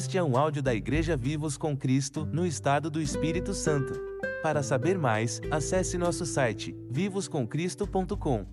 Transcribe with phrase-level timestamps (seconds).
[0.00, 3.92] Este é um áudio da Igreja Vivos com Cristo, no estado do Espírito Santo.
[4.42, 8.46] Para saber mais, acesse nosso site vivoscomcristo.com.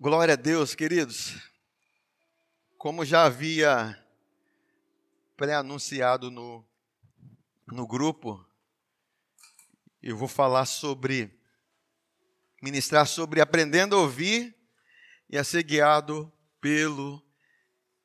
[0.00, 1.36] Glória a Deus, queridos.
[2.76, 3.96] Como já havia
[5.36, 6.66] pré-anunciado no,
[7.64, 8.44] no grupo,
[10.02, 11.40] eu vou falar sobre,
[12.60, 14.52] ministrar sobre aprendendo a ouvir
[15.28, 17.22] e a ser guiado pelo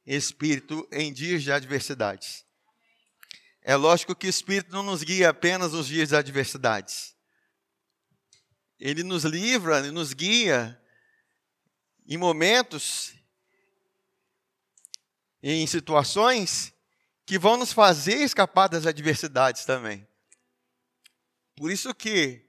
[0.06, 2.46] Espírito em dias de adversidades.
[3.62, 7.16] É lógico que o Espírito não nos guia apenas nos dias de adversidades.
[8.80, 10.80] Ele nos livra, ele nos guia
[12.06, 13.16] em momentos,
[15.42, 16.74] em situações
[17.26, 20.08] que vão nos fazer escapar das adversidades também.
[21.56, 22.48] Por isso que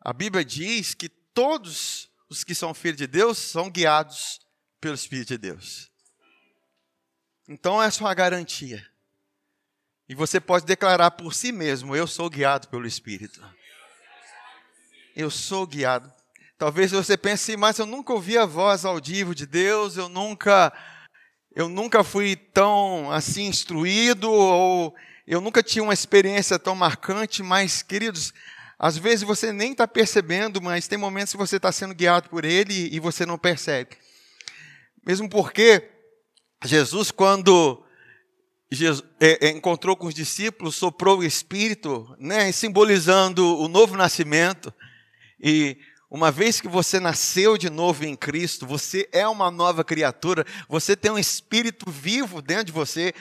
[0.00, 4.43] a Bíblia diz que todos os que são filhos de Deus são guiados
[4.84, 5.90] pelo Espírito de Deus.
[7.48, 8.86] Então essa é uma garantia.
[10.06, 13.42] E você pode declarar por si mesmo: Eu sou guiado pelo Espírito.
[15.16, 16.12] Eu sou guiado.
[16.58, 20.70] Talvez você pense, mas eu nunca ouvi a voz audível de Deus, eu nunca,
[21.56, 24.94] eu nunca fui tão assim instruído, ou
[25.26, 27.42] eu nunca tive uma experiência tão marcante.
[27.42, 28.34] Mas, queridos,
[28.78, 32.44] às vezes você nem está percebendo, mas tem momentos que você está sendo guiado por
[32.44, 34.03] Ele e você não percebe.
[35.06, 35.90] Mesmo porque
[36.64, 37.84] Jesus, quando
[38.70, 44.72] Jesus, é, é, encontrou com os discípulos, soprou o Espírito, né, simbolizando o novo nascimento.
[45.38, 45.76] E
[46.10, 50.96] uma vez que você nasceu de novo em Cristo, você é uma nova criatura, você
[50.96, 53.12] tem um Espírito vivo dentro de você,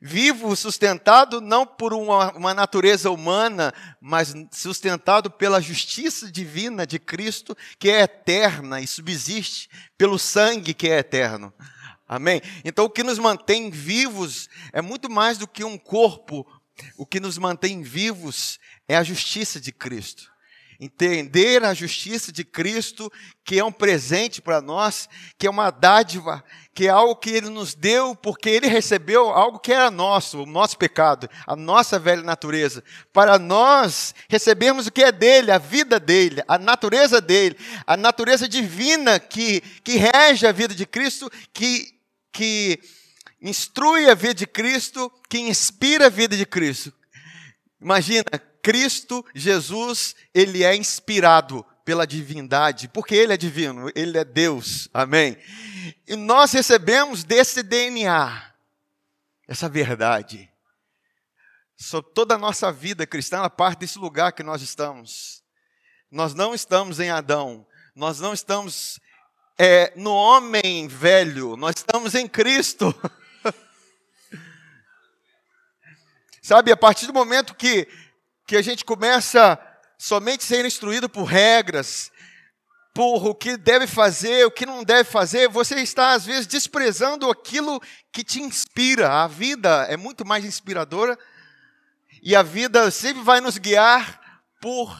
[0.00, 7.56] vivo, sustentado não por uma, uma natureza humana, mas sustentado pela justiça divina de Cristo,
[7.78, 11.52] que é eterna e subsiste pelo sangue que é eterno.
[12.06, 12.40] Amém?
[12.64, 16.46] Então, o que nos mantém vivos é muito mais do que um corpo,
[16.96, 20.30] o que nos mantém vivos é a justiça de Cristo
[20.80, 23.10] entender a justiça de Cristo,
[23.44, 27.48] que é um presente para nós, que é uma dádiva, que é algo que Ele
[27.48, 32.22] nos deu, porque Ele recebeu algo que era nosso, o nosso pecado, a nossa velha
[32.22, 32.84] natureza.
[33.12, 38.48] Para nós recebermos o que é dele, a vida dele, a natureza dele, a natureza
[38.48, 41.92] divina que, que rege a vida de Cristo, que,
[42.32, 42.78] que
[43.42, 46.92] instrui a vida de Cristo, que inspira a vida de Cristo.
[47.80, 48.24] Imagina,
[48.62, 54.88] Cristo Jesus, ele é inspirado pela divindade, porque ele é divino, ele é Deus.
[54.92, 55.38] Amém.
[56.06, 58.52] E nós recebemos desse DNA
[59.48, 60.50] essa verdade.
[61.76, 65.42] Sobre toda a nossa vida cristã, a parte desse lugar que nós estamos.
[66.10, 69.00] Nós não estamos em Adão, nós não estamos
[69.56, 72.94] é, no homem velho, nós estamos em Cristo.
[76.48, 77.86] Sabe, a partir do momento que
[78.46, 79.60] que a gente começa
[79.98, 82.10] somente ser instruído por regras,
[82.94, 87.30] por o que deve fazer, o que não deve fazer, você está às vezes desprezando
[87.30, 87.78] aquilo
[88.10, 89.12] que te inspira.
[89.12, 91.18] A vida é muito mais inspiradora
[92.22, 94.96] e a vida sempre vai nos guiar por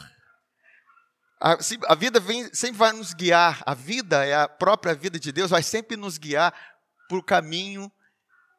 [1.41, 3.63] a, a vida vem, sempre vai nos guiar.
[3.65, 6.53] A vida é a própria vida de Deus, vai sempre nos guiar
[7.09, 7.91] por caminho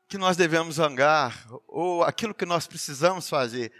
[0.09, 3.71] que nós devemos andar ou aquilo que nós precisamos fazer.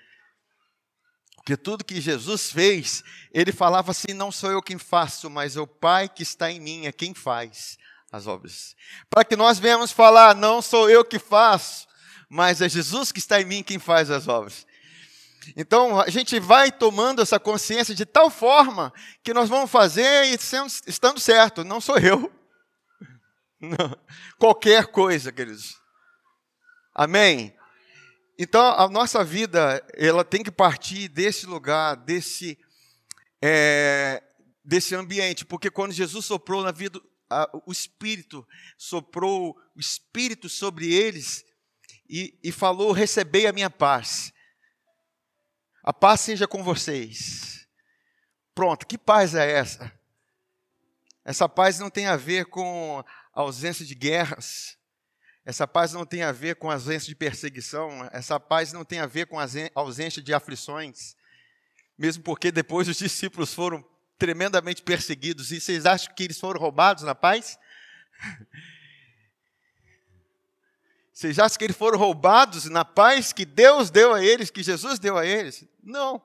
[1.37, 3.03] Porque tudo que Jesus fez,
[3.33, 6.59] ele falava assim: não sou eu quem faço, mas é o Pai que está em
[6.59, 7.77] mim é quem faz
[8.11, 8.75] as obras.
[9.09, 11.87] Para que nós venhamos falar: não sou eu que faço,
[12.29, 14.67] mas é Jesus que está em mim quem faz as obras.
[15.57, 20.37] Então a gente vai tomando essa consciência de tal forma que nós vamos fazer e
[20.37, 22.31] sendo, estando certo, não sou eu.
[23.59, 23.97] Não.
[24.37, 25.78] Qualquer coisa, queridos.
[27.01, 27.55] Amém?
[28.37, 32.59] Então, a nossa vida, ela tem que partir desse lugar, desse,
[33.41, 34.21] é,
[34.65, 38.45] desse ambiente, porque quando Jesus soprou na vida, a, o Espírito,
[38.77, 41.45] soprou o Espírito sobre eles
[42.09, 44.33] e, e falou: Recebei a minha paz.
[45.81, 47.65] A paz seja com vocês.
[48.53, 49.89] Pronto, que paz é essa?
[51.23, 53.01] Essa paz não tem a ver com
[53.33, 54.77] a ausência de guerras,
[55.49, 59.07] essa paz não tem a ver com ausência de perseguição, essa paz não tem a
[59.07, 59.37] ver com
[59.73, 61.15] ausência de aflições,
[61.97, 63.83] mesmo porque depois os discípulos foram
[64.15, 65.51] tremendamente perseguidos.
[65.51, 67.57] E vocês acham que eles foram roubados na paz?
[71.11, 74.99] Vocês acham que eles foram roubados na paz que Deus deu a eles, que Jesus
[74.99, 75.65] deu a eles?
[75.83, 76.21] Não.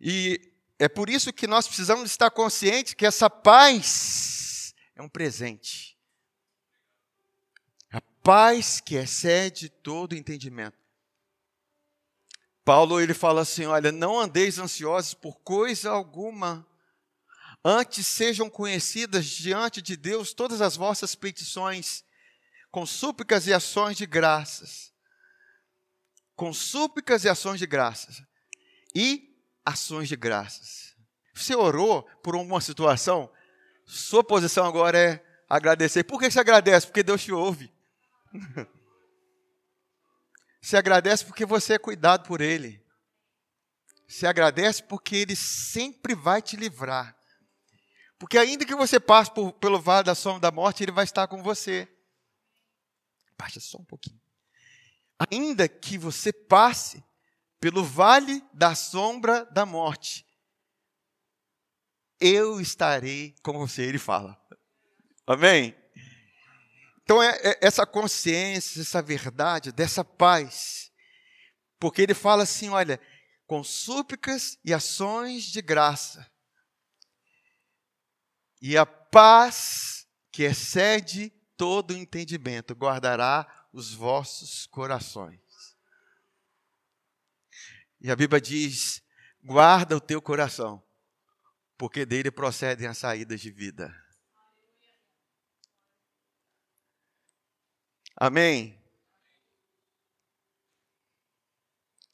[0.00, 5.95] E é por isso que nós precisamos estar conscientes que essa paz é um presente.
[8.26, 10.76] Paz que excede todo entendimento.
[12.64, 16.66] Paulo ele fala assim: olha, não andeis ansiosos por coisa alguma,
[17.64, 22.02] antes sejam conhecidas diante de Deus todas as vossas petições,
[22.68, 24.92] com súplicas e ações de graças.
[26.34, 28.20] Com súplicas e ações de graças.
[28.92, 30.96] E ações de graças.
[31.32, 33.30] Você orou por uma situação,
[33.84, 36.02] sua posição agora é agradecer.
[36.02, 36.88] Por que você agradece?
[36.88, 37.75] Porque Deus te ouve.
[40.60, 42.84] Você agradece porque você é cuidado por Ele.
[44.08, 47.16] Você agradece porque Ele sempre vai te livrar.
[48.18, 51.28] Porque ainda que você passe por, pelo vale da sombra da morte, Ele vai estar
[51.28, 51.88] com você.
[53.38, 54.20] Baixa só um pouquinho.
[55.30, 57.04] Ainda que você passe
[57.60, 60.26] pelo vale da sombra da morte,
[62.20, 64.40] eu estarei com você, ele fala.
[65.26, 65.74] Amém?
[67.06, 70.90] Então, é, é essa consciência, essa verdade, dessa paz.
[71.78, 73.00] Porque ele fala assim: olha,
[73.46, 76.28] com súplicas e ações de graça.
[78.60, 85.40] E a paz que excede todo o entendimento guardará os vossos corações.
[88.00, 89.00] E a Bíblia diz:
[89.44, 90.82] guarda o teu coração,
[91.78, 93.94] porque dele procedem as saídas de vida.
[98.18, 98.82] Amém?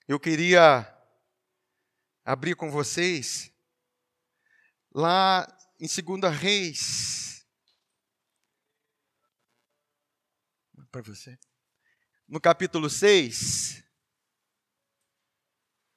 [0.08, 0.84] Eu queria
[2.25, 3.52] abrir com vocês
[4.93, 5.46] lá
[5.78, 7.46] em 2 Reis.
[10.90, 11.38] Para você.
[12.26, 13.84] No capítulo 6.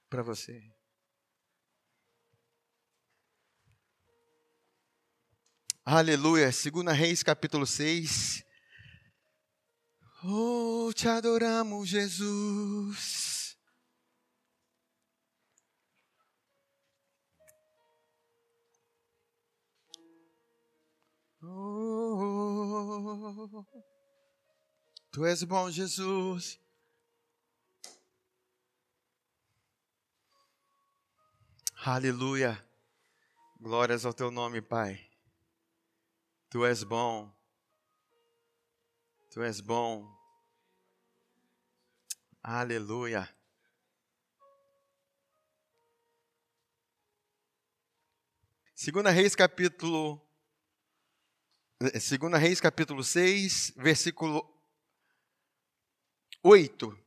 [0.07, 0.71] Para você.
[5.83, 6.51] Aleluia.
[6.51, 8.44] 2 Reis, capítulo 6.
[10.27, 13.55] Oh, te adoramos, Jesus.
[21.43, 22.43] Oh,
[25.11, 26.59] tu és bom, Jesus.
[31.85, 32.57] Aleluia.
[33.61, 34.99] Glórias ao teu nome, Pai.
[36.49, 37.34] Tu és bom.
[39.35, 40.07] Tu és bom.
[42.41, 43.29] Aleluia.
[48.73, 50.25] Segunda Reis capítulo
[51.99, 54.41] Segunda Reis capítulo 6, versículo
[56.41, 56.97] 8.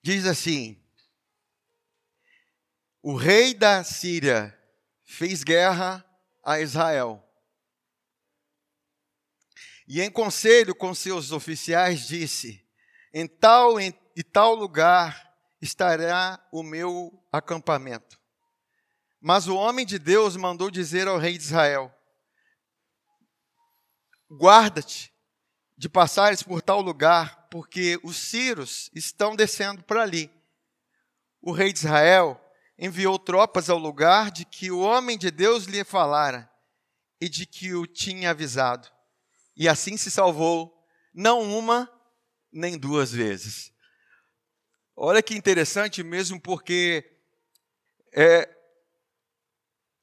[0.00, 0.80] Diz assim:
[3.02, 4.56] O rei da Síria
[5.02, 6.06] fez guerra
[6.40, 7.29] a Israel.
[9.92, 12.64] E em conselho com seus oficiais disse:
[13.12, 18.16] Em tal e tal lugar estará o meu acampamento.
[19.20, 21.92] Mas o homem de Deus mandou dizer ao rei de Israel:
[24.30, 25.12] Guarda-te
[25.76, 30.30] de passares por tal lugar, porque os sírios estão descendo por ali.
[31.42, 32.40] O rei de Israel
[32.78, 36.48] enviou tropas ao lugar de que o homem de Deus lhe falara
[37.20, 38.88] e de que o tinha avisado
[39.60, 40.74] e assim se salvou,
[41.12, 41.86] não uma,
[42.50, 43.70] nem duas vezes.
[44.96, 47.04] Olha que interessante mesmo, porque
[48.10, 48.48] é,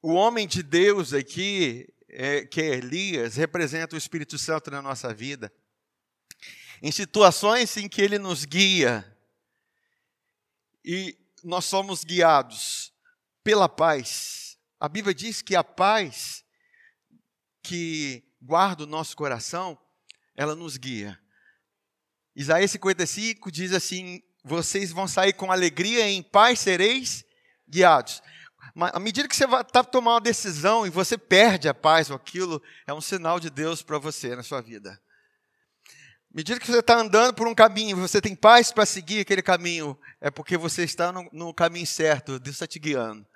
[0.00, 5.12] o homem de Deus aqui, é, que é Elias, representa o Espírito Santo na nossa
[5.12, 5.52] vida.
[6.80, 9.04] Em situações em que ele nos guia,
[10.84, 12.92] e nós somos guiados
[13.42, 14.56] pela paz.
[14.78, 16.44] A Bíblia diz que a paz
[17.60, 19.78] que guarda o nosso coração,
[20.34, 21.20] ela nos guia.
[22.34, 27.26] Isaías 55 diz assim: Vocês vão sair com alegria e em paz sereis
[27.68, 28.22] guiados.
[28.74, 32.16] Mas à medida que você está tomando uma decisão e você perde a paz ou
[32.16, 34.98] aquilo, é um sinal de Deus para você na sua vida.
[36.32, 39.42] À medida que você está andando por um caminho, você tem paz para seguir aquele
[39.42, 43.26] caminho, é porque você está no, no caminho certo, Deus está te guiando.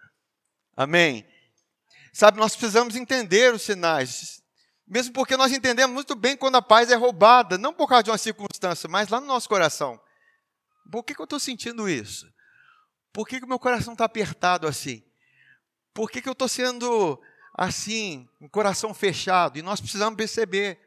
[0.75, 1.27] Amém?
[2.15, 4.42] Sabe, nós precisamos entender os sinais.
[4.87, 8.11] Mesmo porque nós entendemos muito bem quando a paz é roubada, não por causa de
[8.11, 10.01] uma circunstância, mas lá no nosso coração.
[10.91, 12.31] Por que, que eu estou sentindo isso?
[13.13, 15.05] Por que, o meu coração está apertado assim?
[15.93, 17.21] Por que, que eu estou sendo
[17.55, 19.59] assim, um coração fechado?
[19.59, 20.81] E nós precisamos perceber.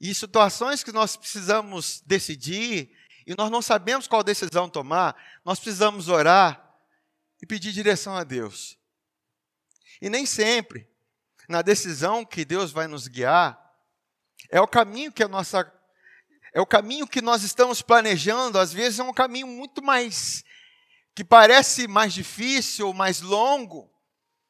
[0.00, 2.94] E situações que nós precisamos decidir,
[3.26, 6.74] e nós não sabemos qual decisão tomar, nós precisamos orar
[7.42, 8.78] e pedir direção a Deus.
[10.00, 10.86] E nem sempre
[11.48, 13.58] na decisão que Deus vai nos guiar,
[14.50, 15.70] é o caminho que a nossa
[16.52, 20.44] é o caminho que nós estamos planejando, às vezes é um caminho muito mais
[21.14, 23.92] que parece mais difícil, mais longo,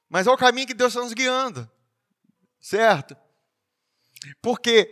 [0.08, 1.70] mas é o caminho que Deus está nos guiando.
[2.60, 3.16] Certo?
[4.42, 4.90] Porque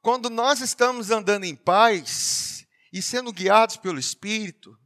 [0.00, 4.78] quando nós estamos andando em paz e sendo guiados pelo Espírito,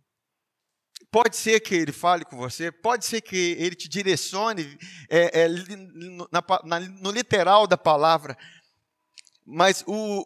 [1.10, 5.48] Pode ser que ele fale com você, pode ser que ele te direcione é, é,
[5.48, 8.36] na, na, no literal da palavra,
[9.44, 10.24] mas o,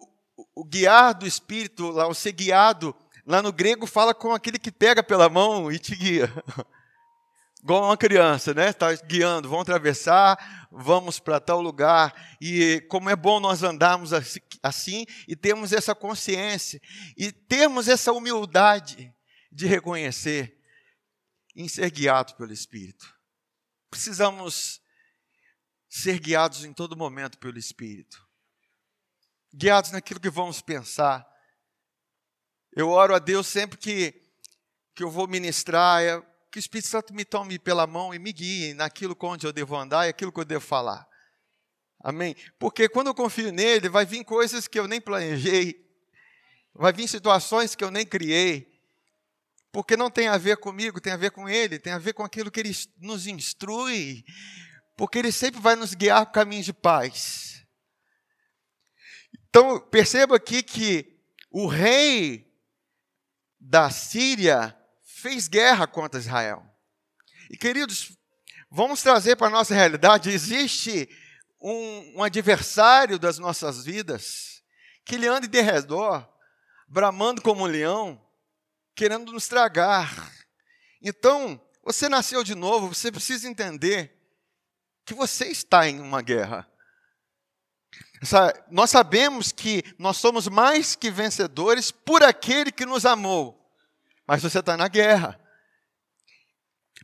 [0.55, 2.95] o guiar do Espírito, lá, o ser guiado,
[3.27, 6.33] lá no grego fala com aquele que pega pela mão e te guia.
[7.63, 8.71] Igual uma criança, né?
[8.71, 12.15] Está guiando, vamos atravessar, vamos para tal lugar.
[12.41, 14.13] E como é bom nós andarmos
[14.63, 16.81] assim e termos essa consciência
[17.19, 19.13] e termos essa humildade
[19.53, 20.59] de reconhecer
[21.55, 23.15] em ser guiado pelo Espírito.
[23.91, 24.81] Precisamos
[25.89, 28.25] ser guiados em todo momento pelo Espírito.
[29.53, 31.27] Guiados naquilo que vamos pensar.
[32.73, 34.23] Eu oro a Deus sempre que,
[34.95, 36.21] que eu vou ministrar, é,
[36.53, 39.77] que o Espírito Santo me tome pela mão e me guie naquilo onde eu devo
[39.77, 41.09] andar e aquilo que eu devo falar.
[42.03, 42.37] Amém?
[42.59, 45.85] Porque quando eu confio nele, vai vir coisas que eu nem planejei,
[46.73, 48.70] vai vir situações que eu nem criei,
[49.73, 52.25] porque não tem a ver comigo, tem a ver com Ele, tem a ver com
[52.25, 54.25] aquilo que Ele nos instrui,
[54.97, 57.65] porque Ele sempre vai nos guiar para caminhos de paz.
[59.49, 61.19] Então, perceba aqui que
[61.51, 62.51] o rei
[63.59, 66.65] da Síria fez guerra contra Israel.
[67.51, 68.17] E queridos,
[68.71, 71.09] vamos trazer para a nossa realidade: existe
[71.61, 74.63] um, um adversário das nossas vidas
[75.05, 76.29] que ele anda de redor,
[76.89, 78.25] bramando como um leão,
[78.95, 80.33] querendo nos tragar.
[81.03, 84.17] Então, você nasceu de novo, você precisa entender
[85.05, 86.71] que você está em uma guerra.
[88.71, 93.59] Nós sabemos que nós somos mais que vencedores por aquele que nos amou,
[94.27, 95.41] mas você está na guerra.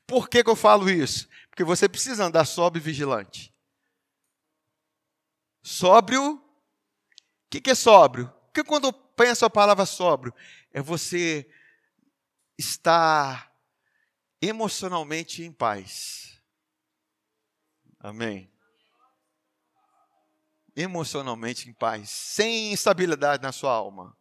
[0.06, 1.28] Por que, que eu falo isso?
[1.48, 3.52] Porque você precisa andar sóbrio e vigilante.
[5.62, 6.40] Sóbrio, o
[7.50, 8.32] que, que é sóbrio?
[8.46, 10.32] Porque quando eu penso a palavra sóbrio,
[10.72, 11.50] é você
[12.58, 13.52] estar
[14.40, 16.40] emocionalmente em paz.
[17.98, 18.52] Amém.
[20.74, 24.16] Emocionalmente em paz, sem instabilidade na sua alma.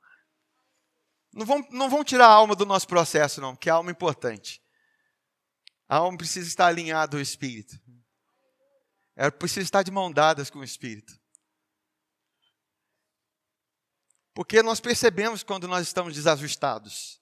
[1.34, 3.94] Não vão, não vão tirar a alma do nosso processo, não, que a alma é
[3.94, 4.64] importante.
[5.88, 7.78] A alma precisa estar alinhada ao Espírito.
[9.16, 11.20] Ela precisa estar de mão dadas com o Espírito.
[14.34, 17.22] Porque nós percebemos quando nós estamos desajustados.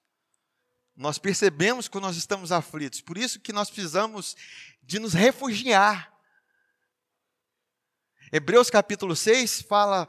[0.95, 3.01] Nós percebemos quando nós estamos aflitos.
[3.01, 4.35] Por isso que nós precisamos
[4.81, 6.13] de nos refugiar.
[8.31, 10.07] Hebreus capítulo 6 fala: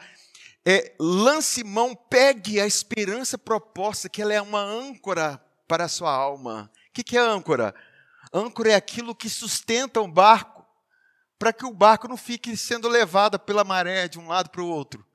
[0.64, 5.38] é, lance mão, pegue a esperança proposta, que ela é uma âncora
[5.68, 6.70] para a sua alma.
[6.88, 7.74] O que, que é âncora?
[8.32, 10.66] Âncora é aquilo que sustenta um barco,
[11.38, 14.68] para que o barco não fique sendo levado pela maré de um lado para o
[14.68, 15.06] outro.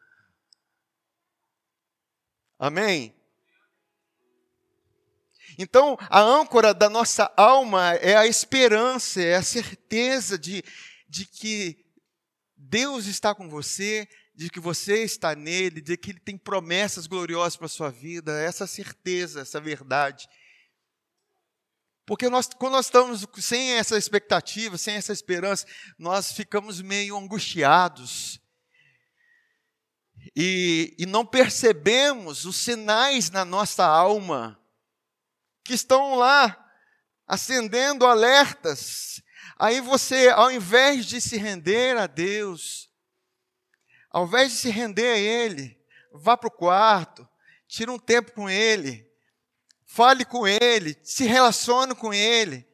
[2.58, 3.19] Amém?
[5.62, 10.64] Então, a âncora da nossa alma é a esperança, é a certeza de,
[11.06, 11.86] de que
[12.56, 17.58] Deus está com você, de que você está nele, de que ele tem promessas gloriosas
[17.58, 20.30] para a sua vida, essa certeza, essa verdade.
[22.06, 28.40] Porque nós, quando nós estamos sem essa expectativa, sem essa esperança, nós ficamos meio angustiados.
[30.34, 34.59] E, e não percebemos os sinais na nossa alma
[35.70, 36.58] que estão lá
[37.28, 39.22] acendendo alertas.
[39.56, 42.90] Aí você, ao invés de se render a Deus,
[44.10, 45.80] ao invés de se render a Ele,
[46.12, 47.30] vá para o quarto,
[47.68, 49.08] tire um tempo com Ele,
[49.86, 52.68] fale com Ele, se relacione com Ele,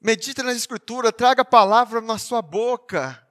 [0.00, 3.26] medite nas Escrituras, traga a palavra na sua boca.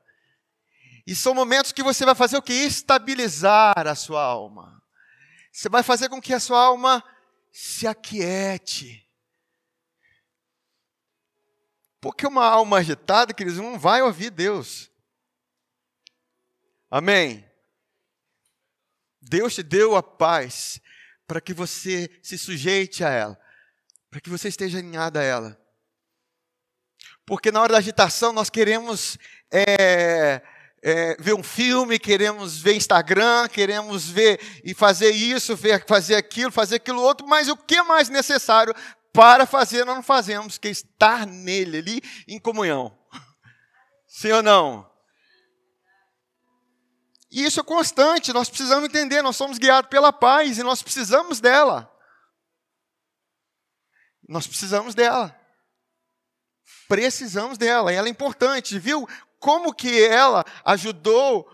[1.05, 2.51] E são momentos que você vai fazer o que?
[2.51, 4.83] Estabilizar a sua alma.
[5.53, 7.01] Você vai fazer com que a sua alma
[7.59, 9.03] se aquiete.
[11.99, 14.91] Porque uma alma agitada, queridos, não vai ouvir Deus.
[16.87, 17.43] Amém?
[19.19, 20.79] Deus te deu a paz
[21.25, 23.41] para que você se sujeite a ela,
[24.11, 25.59] para que você esteja alinhado a ela.
[27.25, 29.17] Porque na hora da agitação nós queremos
[29.51, 30.43] é,
[30.87, 36.49] é, ver um filme, queremos ver Instagram, queremos ver e fazer isso, ver, fazer aquilo,
[36.49, 38.73] fazer aquilo outro, mas o que mais necessário
[39.11, 42.97] para fazer nós não fazemos, que é estar nele ali em comunhão.
[44.07, 44.89] Sim ou não?
[47.29, 51.41] E isso é constante, nós precisamos entender, nós somos guiados pela paz e nós precisamos
[51.41, 51.93] dela.
[54.25, 55.37] Nós precisamos dela.
[56.87, 59.05] Precisamos dela, e ela é importante, viu?
[59.39, 61.47] Como que ela ajudou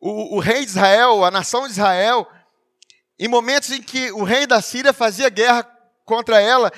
[0.00, 2.28] o, o rei de Israel, a nação de Israel,
[3.18, 5.62] em momentos em que o rei da Síria fazia guerra
[6.04, 6.72] contra ela.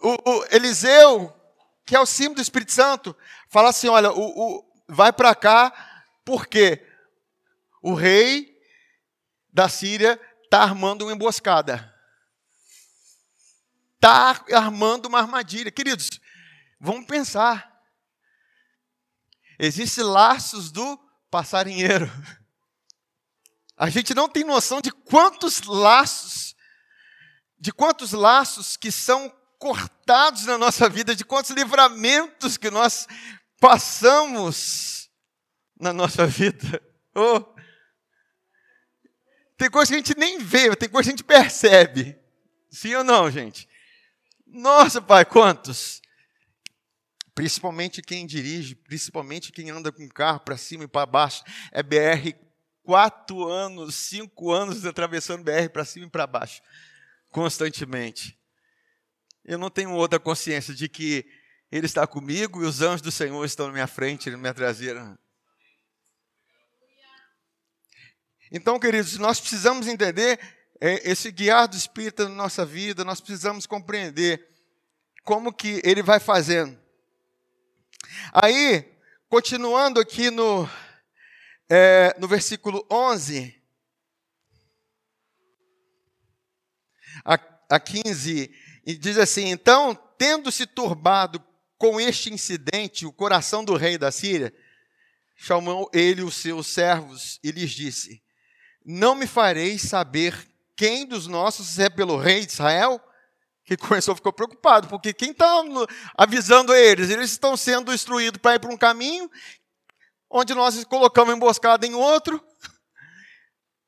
[0.00, 1.32] O, o Eliseu,
[1.84, 3.14] que é o símbolo do Espírito Santo,
[3.50, 5.72] fala assim: olha, o, o vai para cá,
[6.24, 6.82] porque
[7.82, 8.56] o rei
[9.52, 11.92] da Síria está armando uma emboscada.
[13.94, 15.70] Está armando uma armadilha.
[15.70, 16.20] Queridos,
[16.80, 17.71] vamos pensar.
[19.64, 20.98] Existem laços do
[21.30, 22.10] passarinheiro.
[23.76, 26.56] A gente não tem noção de quantos laços,
[27.60, 33.06] de quantos laços que são cortados na nossa vida, de quantos livramentos que nós
[33.60, 35.08] passamos
[35.78, 36.82] na nossa vida.
[37.14, 37.44] Oh.
[39.56, 42.18] Tem coisa que a gente nem vê, tem coisa que a gente percebe.
[42.68, 43.68] Sim ou não, gente?
[44.44, 46.01] Nossa, pai, quantos?
[47.34, 51.42] Principalmente quem dirige, principalmente quem anda com carro para cima e para baixo.
[51.70, 52.34] É BR
[52.82, 56.60] quatro anos, cinco anos atravessando BR para cima e para baixo,
[57.30, 58.38] constantemente.
[59.44, 61.24] Eu não tenho outra consciência de que
[61.70, 65.18] Ele está comigo e os anjos do Senhor estão na minha frente, na minha traseira.
[68.50, 70.38] Então, queridos, nós precisamos entender
[70.78, 74.46] é, esse guiar do Espírito na nossa vida, nós precisamos compreender
[75.24, 76.81] como que ele vai fazendo.
[78.32, 78.96] Aí,
[79.28, 80.68] continuando aqui no,
[81.68, 83.62] é, no versículo 11,
[87.24, 87.38] a,
[87.70, 88.54] a 15,
[88.84, 91.42] e diz assim: Então, tendo-se turbado
[91.78, 94.54] com este incidente o coração do rei da Síria,
[95.36, 98.22] chamou ele os seus servos e lhes disse:
[98.84, 103.00] Não me fareis saber quem dos nossos é pelo rei de Israel?
[103.76, 105.62] Que começou, ficou preocupado, porque quem está
[106.14, 107.08] avisando eles?
[107.08, 109.30] Eles estão sendo instruídos para ir para um caminho,
[110.28, 112.42] onde nós colocamos emboscada em outro.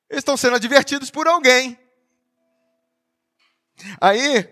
[0.08, 1.78] Eles estão sendo advertidos por alguém.
[4.00, 4.48] Aí,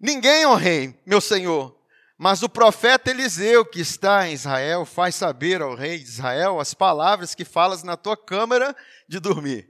[0.00, 1.78] ninguém, ó rei, meu senhor,
[2.16, 6.72] mas o profeta Eliseu, que está em Israel, faz saber ao rei de Israel as
[6.72, 8.74] palavras que falas na tua câmara
[9.06, 9.69] de dormir.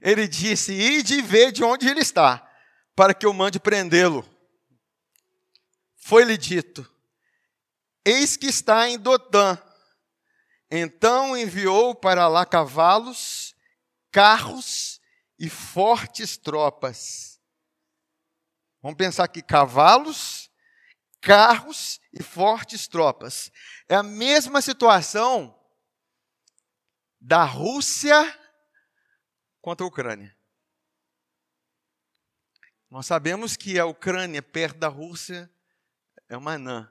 [0.00, 2.46] Ele disse: Ide e vê de onde ele está,
[2.94, 4.28] para que eu mande prendê-lo.
[5.96, 6.88] Foi-lhe dito:
[8.04, 9.60] Eis que está em Dotã.
[10.70, 13.54] Então enviou para lá cavalos,
[14.10, 15.00] carros
[15.38, 17.40] e fortes tropas.
[18.82, 20.50] Vamos pensar aqui: cavalos,
[21.20, 23.50] carros e fortes tropas.
[23.88, 25.58] É a mesma situação
[27.20, 28.37] da Rússia
[29.68, 30.34] contra a Ucrânia.
[32.88, 35.50] Nós sabemos que a Ucrânia, perto da Rússia,
[36.26, 36.90] é uma anã.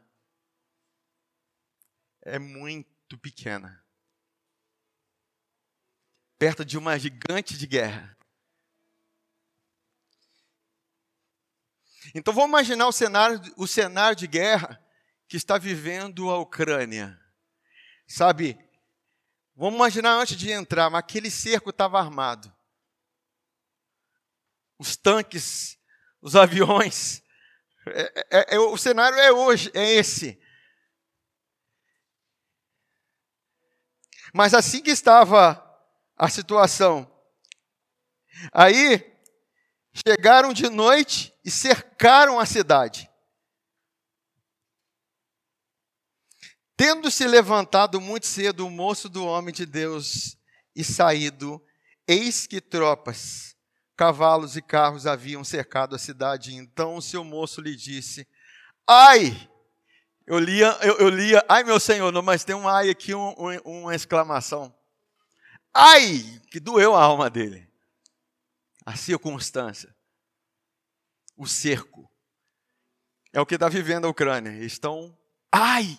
[2.22, 3.84] É muito pequena.
[6.38, 8.16] Perto de uma gigante de guerra.
[12.14, 14.80] Então vamos imaginar o cenário, o cenário de guerra
[15.28, 17.20] que está vivendo a Ucrânia.
[18.08, 18.56] Sabe,
[19.56, 22.56] vamos imaginar antes de entrar, mas aquele cerco estava armado
[24.78, 25.78] os tanques,
[26.22, 27.24] os aviões.
[27.88, 30.40] É, é, é, o cenário é hoje, é esse.
[34.34, 35.64] Mas assim que estava
[36.16, 37.10] a situação,
[38.52, 39.18] aí
[40.08, 43.10] chegaram de noite e cercaram a cidade.
[46.76, 50.38] Tendo se levantado muito cedo o moço do homem de Deus
[50.76, 51.66] e saído,
[52.08, 53.57] eis que tropas
[53.98, 56.56] cavalos e carros haviam cercado a cidade.
[56.56, 58.28] Então o seu moço lhe disse:
[58.88, 59.50] Ai!
[60.26, 63.34] Eu lia, eu, eu lia, ai meu senhor, não, mas tem um ai aqui, um,
[63.40, 64.76] um, uma exclamação.
[65.74, 66.42] Ai!
[66.52, 67.68] Que doeu a alma dele.
[68.86, 69.96] A circunstância.
[71.36, 72.12] O cerco.
[73.32, 74.52] É o que está vivendo a Ucrânia.
[74.64, 75.18] Estão,
[75.52, 75.98] ai!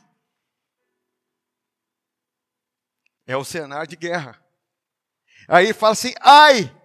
[3.27, 4.43] É o cenário de guerra.
[5.49, 6.78] Aí fala assim, ai!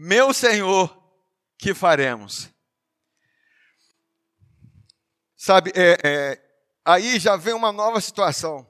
[0.00, 0.96] Meu Senhor,
[1.58, 2.48] que faremos?
[5.36, 8.64] Sabe, é, é, aí já vem uma nova situação.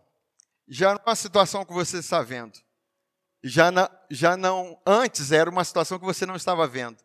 [0.66, 2.58] Já não é uma situação que você está vendo.
[3.44, 3.70] Já,
[4.10, 6.96] já não, antes era uma situação que você não estava vendo.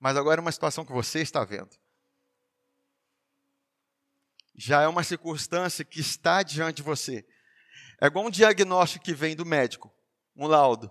[0.00, 1.70] Mas agora é uma situação que você está vendo.
[4.56, 7.24] Já é uma circunstância que está diante de você.
[8.00, 9.88] É igual um diagnóstico que vem do médico,
[10.34, 10.90] um laudo,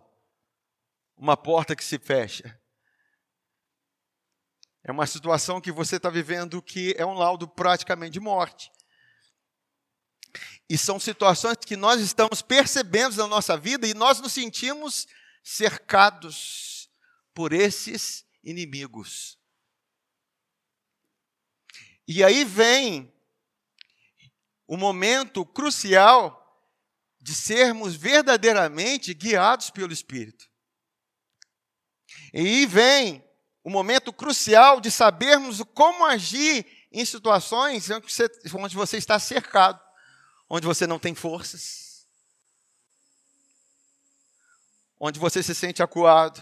[1.17, 2.57] uma porta que se fecha.
[4.87, 8.71] É uma situação que você está vivendo que é um laudo praticamente de morte.
[10.69, 15.05] E são situações que nós estamos percebendo na nossa vida e nós nos sentimos
[15.43, 16.89] cercados
[17.33, 19.37] por esses inimigos.
[22.07, 23.13] E aí vem
[24.65, 26.45] o momento crucial
[27.19, 30.49] de sermos verdadeiramente guiados pelo Espírito.
[32.33, 33.26] E aí vem
[33.67, 37.89] o momento crucial de sabermos como agir em situações
[38.55, 39.77] onde você está cercado,
[40.49, 42.07] onde você não tem forças,
[44.97, 46.41] onde você se sente acuado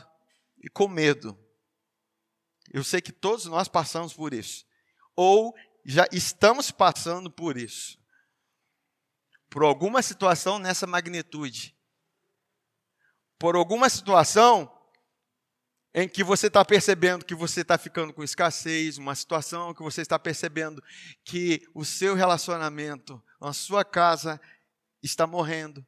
[0.63, 1.35] e com medo.
[2.71, 4.63] Eu sei que todos nós passamos por isso,
[5.15, 7.97] ou já estamos passando por isso
[9.49, 11.75] por alguma situação nessa magnitude,
[13.39, 14.74] por alguma situação
[15.97, 20.01] em que você está percebendo que você está ficando com escassez, uma situação que você
[20.01, 20.84] está percebendo
[21.23, 24.39] que o seu relacionamento, a sua casa
[25.01, 25.88] está morrendo,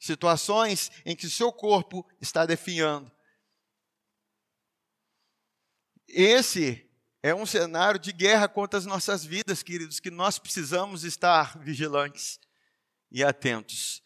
[0.00, 3.08] situações em que o seu corpo está definhando.
[6.08, 6.90] Esse
[7.22, 12.40] é um cenário de guerra contra as nossas vidas, queridos, que nós precisamos estar vigilantes
[13.12, 14.02] e atentos.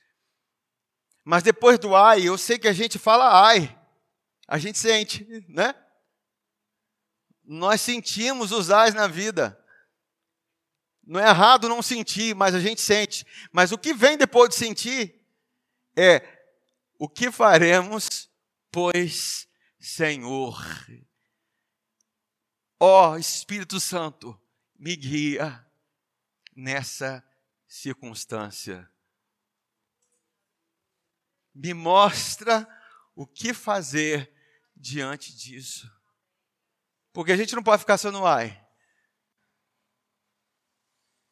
[1.25, 3.78] Mas depois do ai, eu sei que a gente fala ai,
[4.49, 5.75] a gente sente, né?
[7.45, 9.57] Nós sentimos os ais na vida.
[11.05, 13.25] Não é errado não sentir, mas a gente sente.
[13.53, 15.25] Mas o que vem depois de sentir
[15.97, 16.23] é
[16.99, 18.29] o que faremos,
[18.73, 19.47] pois
[19.79, 20.59] Senhor.
[22.81, 24.39] Ó oh, Espírito Santo,
[24.77, 25.65] me guia
[26.57, 27.23] nessa
[27.67, 28.91] circunstância
[31.59, 32.67] me mostra
[33.17, 34.33] o que fazer
[34.79, 35.91] diante disso.
[37.13, 38.65] Porque a gente não pode ficar só no ai.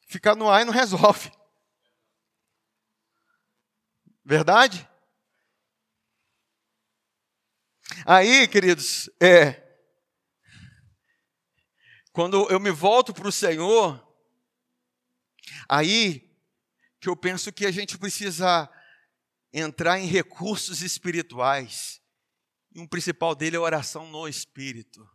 [0.07, 1.31] Ficar no ai não resolve.
[4.25, 4.89] Verdade?
[8.05, 9.63] Aí, queridos, é.
[12.13, 14.03] Quando eu me volto para o Senhor,
[15.69, 16.27] aí
[17.01, 18.69] que eu penso que a gente precisa
[19.53, 22.01] entrar em recursos espirituais.
[22.77, 25.09] E um principal dele é oração no Espírito.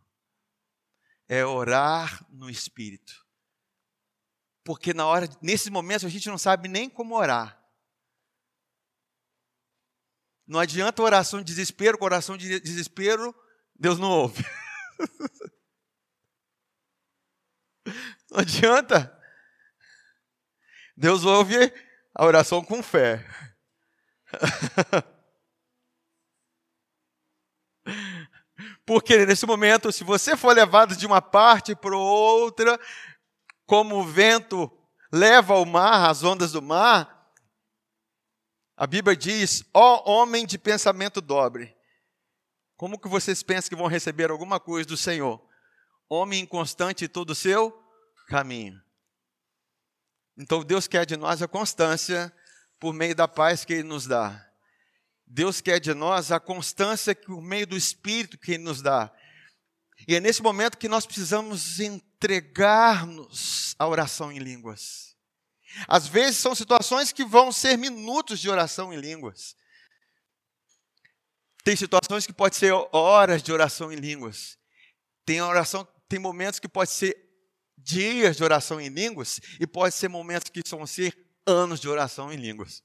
[1.28, 3.24] É orar no Espírito.
[4.64, 7.56] Porque na hora, nesses momentos a gente não sabe nem como orar.
[10.44, 13.32] Não adianta oração de desespero, oração de desespero,
[13.76, 14.44] Deus não ouve.
[18.28, 19.16] não adianta.
[20.96, 21.72] Deus ouve
[22.12, 23.24] a oração com fé.
[28.84, 32.78] Porque nesse momento, se você for levado de uma parte para outra,
[33.66, 34.70] como o vento
[35.12, 37.30] leva o mar, as ondas do mar,
[38.76, 41.76] a Bíblia diz: ó homem de pensamento dobre,
[42.76, 45.40] como que vocês pensam que vão receber alguma coisa do Senhor?
[46.08, 47.72] Homem inconstante em todo o seu
[48.26, 48.82] caminho.
[50.36, 52.34] Então Deus quer de nós a constância
[52.80, 54.51] por meio da paz que Ele nos dá.
[55.34, 59.10] Deus quer de nós a constância por meio do Espírito que Ele nos dá.
[60.06, 65.16] E é nesse momento que nós precisamos entregar-nos à oração em línguas.
[65.88, 69.56] Às vezes são situações que vão ser minutos de oração em línguas.
[71.64, 74.58] Tem situações que pode ser horas de oração em línguas.
[75.24, 77.16] Tem oração, tem momentos que pode ser
[77.78, 81.16] dias de oração em línguas e pode ser momentos que vão ser
[81.46, 82.82] anos de oração em línguas.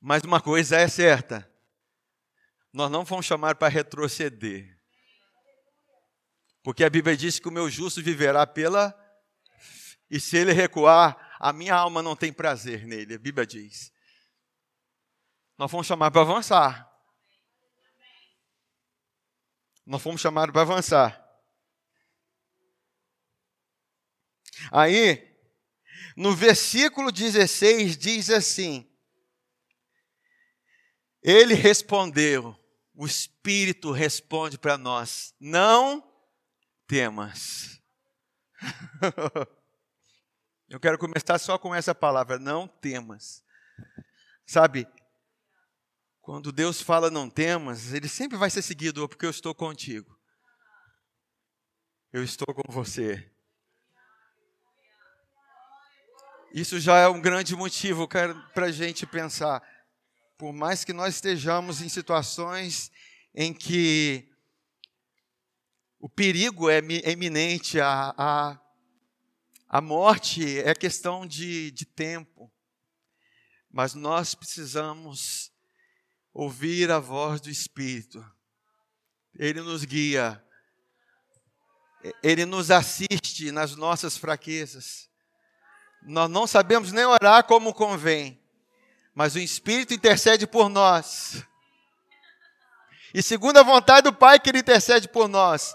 [0.00, 1.50] Mas uma coisa é certa:
[2.72, 4.78] nós não vamos chamar para retroceder.
[6.62, 8.94] Porque a Bíblia diz que o meu justo viverá pela.
[10.10, 13.14] E se ele recuar, a minha alma não tem prazer nele.
[13.14, 13.92] A Bíblia diz.
[15.56, 16.88] Nós fomos chamar para avançar.
[19.84, 21.24] Nós fomos chamados para avançar.
[24.70, 25.26] Aí,
[26.16, 28.87] no versículo 16, diz assim:
[31.30, 32.58] Ele respondeu,
[32.94, 36.02] o Espírito responde para nós: Não
[36.86, 37.82] temas.
[40.70, 43.44] Eu quero começar só com essa palavra, não temas.
[44.46, 44.88] Sabe,
[46.22, 50.18] quando Deus fala não temas, ele sempre vai ser seguido, porque eu estou contigo.
[52.10, 53.30] Eu estou com você.
[56.52, 59.62] Isso já é um grande motivo para a gente pensar.
[60.38, 62.92] Por mais que nós estejamos em situações
[63.34, 64.30] em que
[65.98, 68.60] o perigo é eminente, a, a,
[69.68, 72.48] a morte é questão de, de tempo,
[73.68, 75.50] mas nós precisamos
[76.32, 78.24] ouvir a voz do Espírito.
[79.34, 80.40] Ele nos guia,
[82.22, 85.10] ele nos assiste nas nossas fraquezas.
[86.04, 88.40] Nós não sabemos nem orar como convém,
[89.18, 91.44] mas o Espírito intercede por nós.
[93.12, 95.74] E segundo a vontade do Pai que Ele intercede por nós,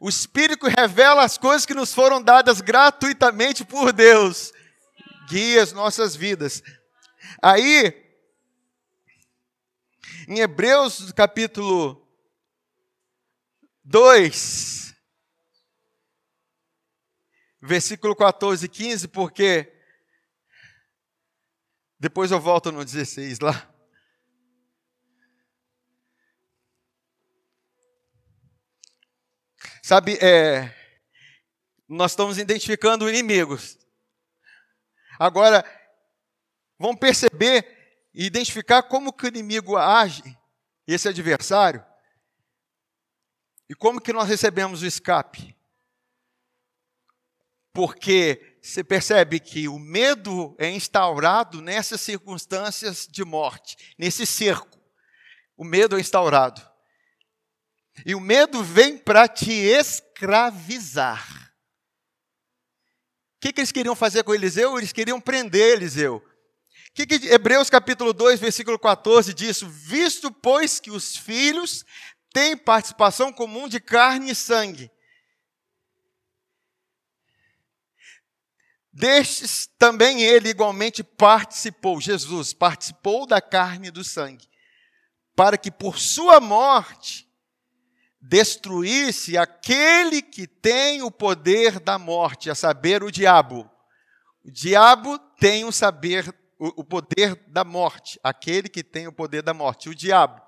[0.00, 4.50] o Espírito revela as coisas que nos foram dadas gratuitamente por Deus,
[5.28, 6.62] guia as nossas vidas.
[7.42, 8.02] Aí,
[10.26, 12.02] em Hebreus capítulo
[13.84, 14.94] 2,
[17.60, 19.81] versículo 14 e 15, porque
[22.02, 23.72] depois eu volto no 16 lá.
[29.80, 30.74] Sabe, é,
[31.88, 33.78] nós estamos identificando inimigos.
[35.16, 35.64] Agora,
[36.76, 40.36] vamos perceber e identificar como que o inimigo age,
[40.84, 41.86] esse adversário,
[43.68, 45.56] e como que nós recebemos o escape.
[47.72, 54.80] Porque você percebe que o medo é instaurado nessas circunstâncias de morte, nesse cerco.
[55.56, 56.62] O medo é instaurado.
[58.06, 61.52] E o medo vem para te escravizar.
[63.36, 64.78] O que, que, eles queriam fazer com Eliseu?
[64.78, 66.16] Eles queriam prender Eliseu.
[66.16, 69.60] O que, que Hebreus capítulo 2, versículo 14 diz?
[69.60, 71.84] Visto, pois, que os filhos
[72.32, 74.88] têm participação comum de carne e sangue.
[78.92, 84.46] Destes também ele igualmente participou, Jesus participou da carne e do sangue,
[85.34, 87.26] para que por sua morte
[88.20, 93.68] destruísse aquele que tem o poder da morte, a saber, o diabo.
[94.44, 99.54] O diabo tem o saber, o, poder da morte, aquele que tem o poder da
[99.54, 100.40] morte, o diabo.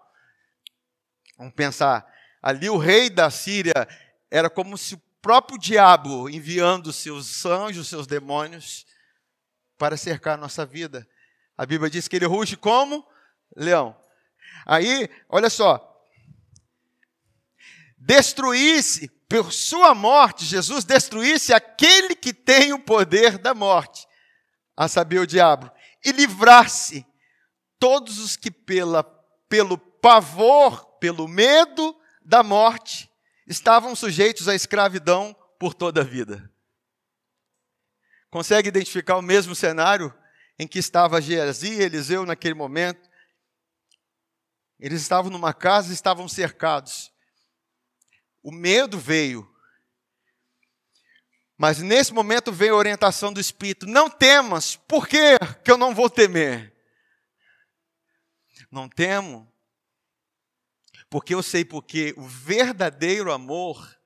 [1.38, 2.06] Vamos pensar,
[2.42, 3.88] ali o rei da Síria
[4.30, 8.84] era como se próprio diabo enviando seus anjos, seus demônios,
[9.78, 11.08] para cercar a nossa vida.
[11.56, 13.02] A Bíblia diz que ele ruge como
[13.56, 13.96] leão.
[14.66, 15.98] Aí, olha só,
[17.96, 24.06] destruísse, por sua morte, Jesus destruísse aquele que tem o poder da morte,
[24.76, 25.72] a saber, o diabo,
[26.04, 27.06] e livrasse
[27.78, 29.02] todos os que, pela,
[29.48, 33.10] pelo pavor, pelo medo da morte,
[33.46, 36.50] estavam sujeitos à escravidão por toda a vida.
[38.30, 40.12] Consegue identificar o mesmo cenário
[40.58, 43.08] em que estava Geazi e Eliseu naquele momento?
[44.78, 47.12] Eles estavam numa casa e estavam cercados.
[48.42, 49.48] O medo veio.
[51.56, 55.94] Mas nesse momento veio a orientação do Espírito: não temas, por que, que eu não
[55.94, 56.74] vou temer?
[58.70, 59.50] Não temo,
[61.14, 63.96] porque eu sei porque o verdadeiro amor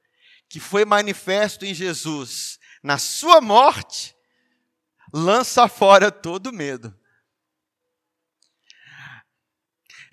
[0.47, 4.15] que foi manifesto em Jesus, na sua morte,
[5.11, 6.95] lança fora todo medo.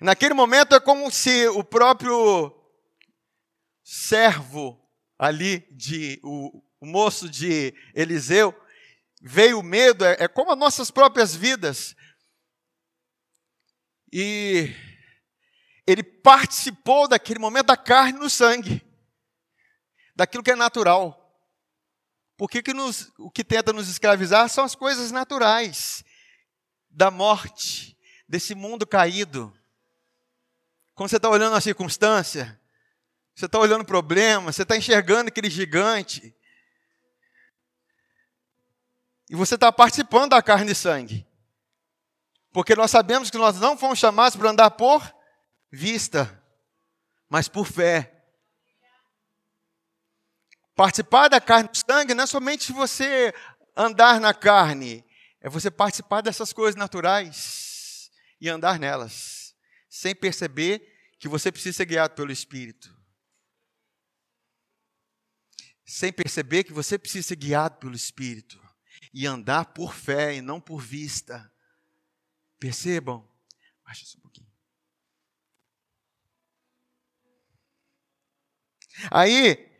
[0.00, 2.50] Naquele momento é como se o próprio
[3.84, 4.82] servo
[5.18, 8.58] ali de o, o moço de Eliseu,
[9.20, 11.94] veio o medo, é, é como as nossas próprias vidas.
[14.10, 14.74] E
[15.86, 18.84] ele participou daquele momento da carne no sangue,
[20.14, 21.22] daquilo que é natural.
[22.36, 26.04] Porque que nos, o que tenta nos escravizar são as coisas naturais,
[26.90, 27.96] da morte,
[28.28, 29.56] desse mundo caído.
[30.94, 32.60] Quando você está olhando a circunstância,
[33.34, 36.34] você está olhando o problema, você está enxergando aquele gigante.
[39.28, 41.26] E você está participando da carne e sangue.
[42.50, 45.15] Porque nós sabemos que nós não fomos chamados para andar por
[45.70, 46.42] vista,
[47.28, 48.12] mas por fé.
[50.74, 53.32] Participar da carne e sangue não é somente você
[53.76, 55.04] andar na carne,
[55.40, 59.54] é você participar dessas coisas naturais e andar nelas,
[59.88, 62.96] sem perceber que você precisa ser guiado pelo Espírito
[65.86, 68.60] sem perceber que você precisa ser guiado pelo Espírito
[69.14, 71.50] e andar por fé e não por vista.
[72.58, 73.26] Percebam?
[73.84, 74.50] Baixa isso um pouquinho.
[79.10, 79.70] Aí,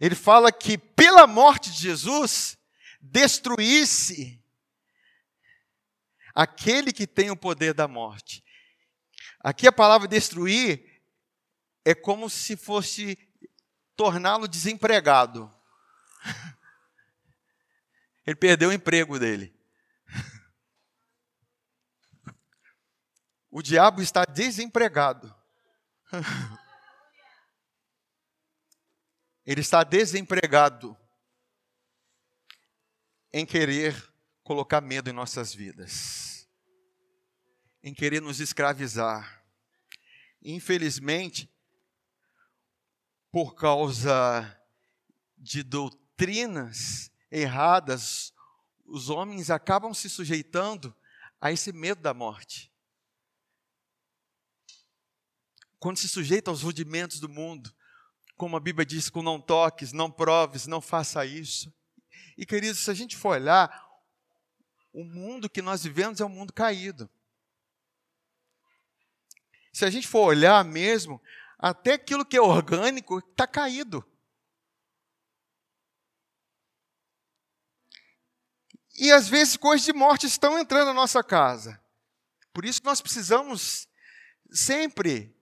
[0.00, 2.56] ele fala que pela morte de Jesus,
[3.00, 4.42] destruísse
[6.34, 8.42] aquele que tem o poder da morte.
[9.40, 11.02] Aqui a palavra destruir
[11.84, 13.18] é como se fosse
[13.94, 15.54] torná-lo desempregado.
[18.26, 19.54] Ele perdeu o emprego dele.
[23.56, 25.32] O diabo está desempregado.
[29.46, 30.96] Ele está desempregado
[33.32, 36.48] em querer colocar medo em nossas vidas,
[37.82, 39.44] em querer nos escravizar.
[40.40, 41.52] Infelizmente,
[43.30, 44.58] por causa
[45.36, 48.32] de doutrinas erradas,
[48.86, 50.94] os homens acabam se sujeitando
[51.40, 52.72] a esse medo da morte.
[55.78, 57.74] Quando se sujeita aos rudimentos do mundo,
[58.36, 61.72] como a Bíblia diz, com não toques, não proves, não faça isso.
[62.36, 63.84] E queridos, se a gente for olhar,
[64.92, 67.08] o mundo que nós vivemos é um mundo caído.
[69.72, 71.20] Se a gente for olhar mesmo,
[71.58, 74.04] até aquilo que é orgânico está caído.
[78.96, 81.80] E às vezes coisas de morte estão entrando na nossa casa.
[82.52, 83.88] Por isso nós precisamos
[84.52, 85.36] sempre,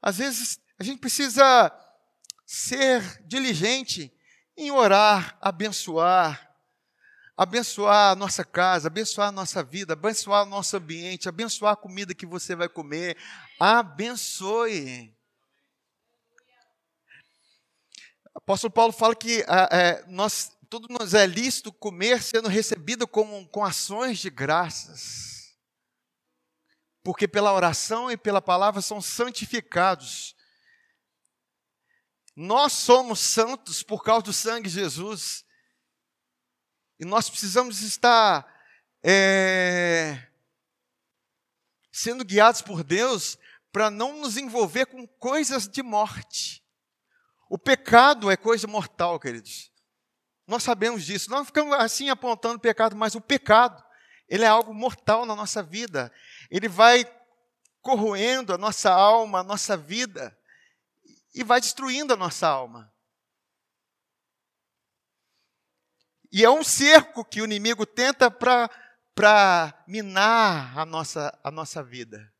[0.00, 1.68] às vezes a gente precisa
[2.50, 4.10] ser diligente
[4.56, 6.50] em orar, abençoar,
[7.36, 12.14] abençoar a nossa casa, abençoar a nossa vida, abençoar o nosso ambiente, abençoar a comida
[12.14, 13.18] que você vai comer.
[13.60, 15.14] Abençoe.
[18.34, 23.62] Apóstolo Paulo fala que é, nós, tudo nos é lícito comer sendo recebido com, com
[23.62, 25.54] ações de graças.
[27.02, 30.37] Porque pela oração e pela palavra são santificados.
[32.40, 35.44] Nós somos santos por causa do sangue de Jesus.
[36.96, 38.46] E nós precisamos estar
[39.02, 40.24] é,
[41.90, 43.36] sendo guiados por Deus
[43.72, 46.64] para não nos envolver com coisas de morte.
[47.50, 49.72] O pecado é coisa mortal, queridos.
[50.46, 51.32] Nós sabemos disso.
[51.32, 53.82] Não ficamos assim apontando o pecado, mas o pecado,
[54.28, 56.12] ele é algo mortal na nossa vida.
[56.48, 57.04] Ele vai
[57.82, 60.37] corroendo a nossa alma, a nossa vida
[61.38, 62.92] e vai destruindo a nossa alma.
[66.32, 72.34] E é um cerco que o inimigo tenta para minar a nossa, a nossa vida.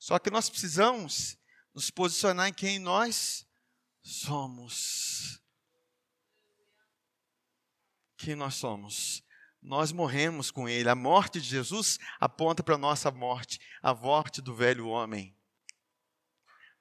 [0.00, 1.38] Só que nós precisamos
[1.72, 3.46] nos posicionar em quem nós
[4.02, 5.40] somos.
[8.16, 9.22] Quem nós somos.
[9.62, 10.88] Nós morremos com Ele.
[10.88, 15.37] A morte de Jesus aponta para a nossa morte, a morte do velho homem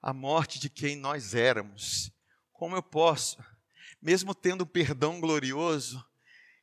[0.02, 2.12] a morte de quem nós éramos.
[2.54, 3.38] Como eu posso,
[4.02, 6.04] mesmo tendo o perdão glorioso,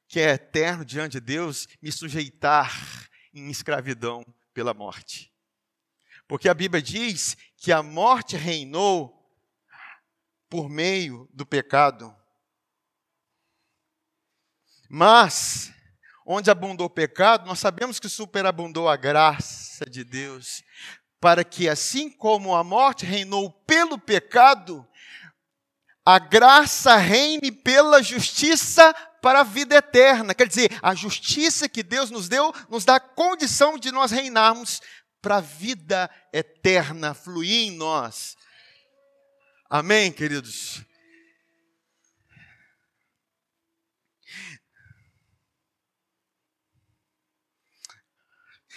[0.09, 5.33] que é eterno diante de Deus, me sujeitar em escravidão pela morte?
[6.27, 9.25] Porque a Bíblia diz que a morte reinou
[10.49, 12.15] por meio do pecado.
[14.89, 15.73] Mas,
[16.25, 20.63] onde abundou o pecado, nós sabemos que superabundou a graça de Deus
[21.25, 24.87] para que, assim como a morte reinou pelo pecado,
[26.05, 30.35] a graça reine pela justiça para a vida eterna.
[30.35, 34.83] Quer dizer, a justiça que Deus nos deu nos dá a condição de nós reinarmos
[35.23, 38.37] para a vida eterna fluir em nós.
[39.71, 40.85] Amém, queridos?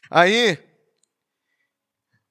[0.09, 0.66] Aí,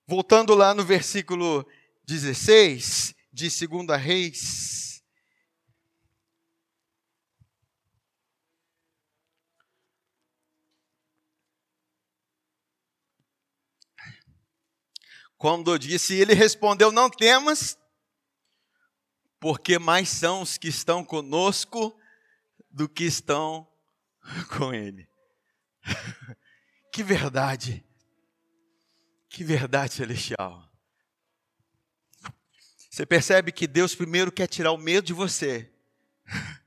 [0.09, 1.67] Voltando lá no versículo
[2.07, 5.03] 16 de 2 Reis.
[15.37, 17.77] Quando disse, ele respondeu: Não temas,
[19.41, 21.99] porque mais são os que estão conosco
[22.71, 23.69] do que estão
[24.57, 25.09] com ele.
[26.93, 27.86] que verdade.
[29.37, 30.67] Que verdade celestial.
[32.91, 35.71] Você percebe que Deus primeiro quer tirar o medo de você.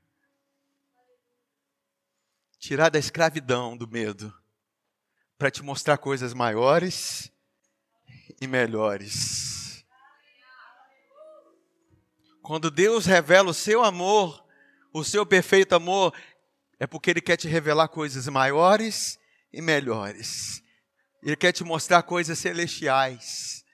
[2.60, 4.32] Tirar da escravidão do medo.
[5.36, 7.32] Para te mostrar coisas maiores
[8.40, 9.84] e melhores.
[12.40, 14.46] Quando Deus revela o seu amor,
[14.92, 16.14] o seu perfeito amor,
[16.78, 19.18] é porque Ele quer te revelar coisas maiores
[19.52, 20.62] e melhores.
[21.22, 23.64] Ele quer te mostrar coisas celestiais.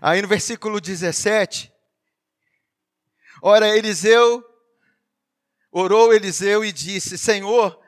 [0.00, 1.72] Aí no versículo 17,
[3.42, 4.44] ora Eliseu
[5.70, 7.80] orou Eliseu e disse: Senhor,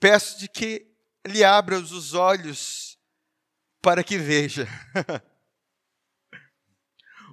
[0.00, 0.86] peço de que
[1.26, 2.98] lhe abra os olhos
[3.82, 4.66] para que veja.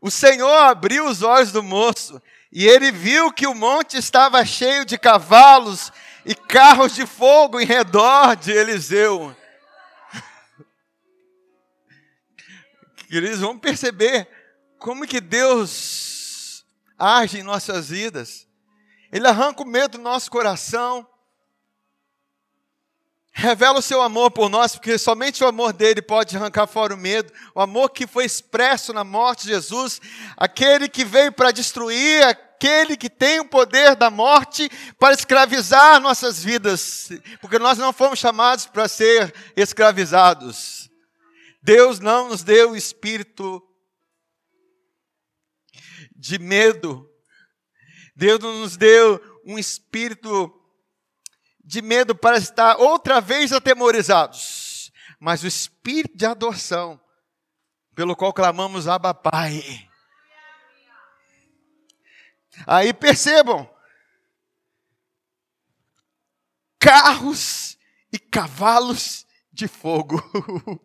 [0.02, 2.22] o Senhor abriu os olhos do moço
[2.52, 5.92] e ele viu que o monte estava cheio de cavalos
[6.26, 9.36] e carros de fogo em redor de Eliseu.
[13.08, 14.28] Queridos, vamos perceber
[14.80, 16.66] como que Deus
[16.98, 18.48] age em nossas vidas.
[19.12, 21.08] Ele arranca o medo do nosso coração,
[23.32, 26.98] revela o seu amor por nós, porque somente o amor dele pode arrancar fora o
[26.98, 30.02] medo, o amor que foi expresso na morte de Jesus,
[30.36, 36.44] aquele que veio para destruir, aquele que tem o poder da morte para escravizar nossas
[36.44, 37.10] vidas,
[37.40, 40.90] porque nós não fomos chamados para ser escravizados.
[41.62, 43.62] Deus não nos deu o espírito
[46.16, 47.08] de medo.
[48.16, 50.52] Deus não nos deu um espírito
[51.64, 57.00] de medo para estar outra vez atemorizados, mas o espírito de adoção,
[57.96, 59.88] pelo qual clamamos Abba Pai.
[62.66, 63.70] Aí percebam,
[66.80, 67.78] carros
[68.12, 70.22] e cavalos de fogo.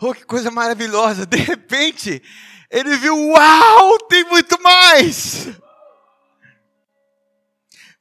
[0.00, 1.24] oh, que coisa maravilhosa!
[1.24, 2.22] De repente,
[2.70, 5.48] ele viu, uau, tem muito mais!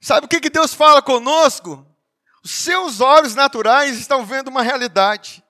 [0.02, 1.86] Sabe o que, que Deus fala conosco?
[2.44, 5.44] Os seus olhos naturais estão vendo uma realidade.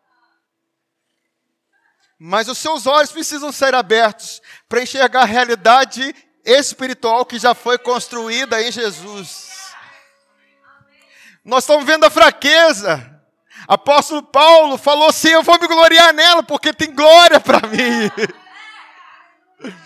[2.17, 6.13] Mas os seus olhos precisam ser abertos para enxergar a realidade
[6.49, 9.49] espiritual que já foi construída em Jesus.
[11.43, 13.19] Nós estamos vendo a fraqueza.
[13.67, 18.09] Apóstolo Paulo falou assim: Eu vou me gloriar nela, porque tem glória para mim.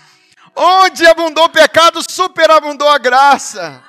[0.55, 3.83] Onde abundou o pecado, superabundou a graça.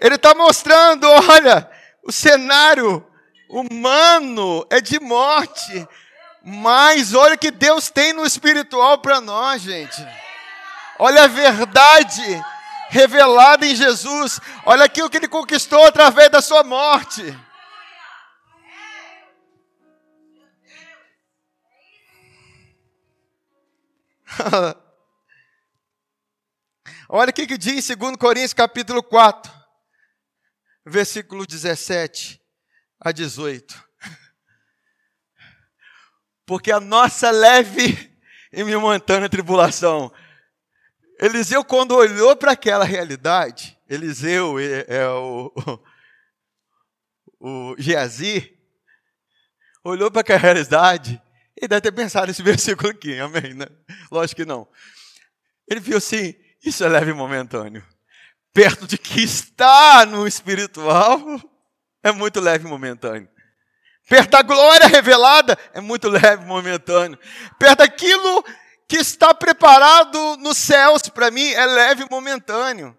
[0.00, 1.70] Ele está mostrando: olha,
[2.02, 3.06] o cenário
[3.48, 5.86] humano é de morte,
[6.42, 10.25] mas olha o que Deus tem no espiritual para nós, gente.
[10.98, 12.22] Olha a verdade
[12.88, 14.40] revelada em Jesus.
[14.64, 17.22] Olha aquilo que ele conquistou através da sua morte.
[27.08, 29.50] Olha o que, que diz em 2 Coríntios capítulo 4,
[30.84, 32.38] versículo 17
[33.00, 33.86] a 18.
[36.44, 38.12] Porque a nossa leve
[38.52, 40.12] e momentânea tribulação
[41.20, 45.52] Eliseu, quando olhou para aquela realidade, Eliseu é, é o,
[47.40, 48.54] o, o Geazi,
[49.82, 51.20] olhou para aquela realidade
[51.56, 53.54] e deve ter pensado nesse versículo aqui, amém?
[53.54, 53.66] Né?
[54.10, 54.68] Lógico que não.
[55.68, 57.84] Ele viu assim: isso é leve e momentâneo.
[58.52, 61.20] Perto de que está no espiritual,
[62.02, 63.28] é muito leve e momentâneo.
[64.08, 67.18] Perto da glória revelada, é muito leve e momentâneo.
[67.58, 68.44] Perto daquilo
[68.88, 72.96] que está preparado nos céus para mim é leve e momentâneo.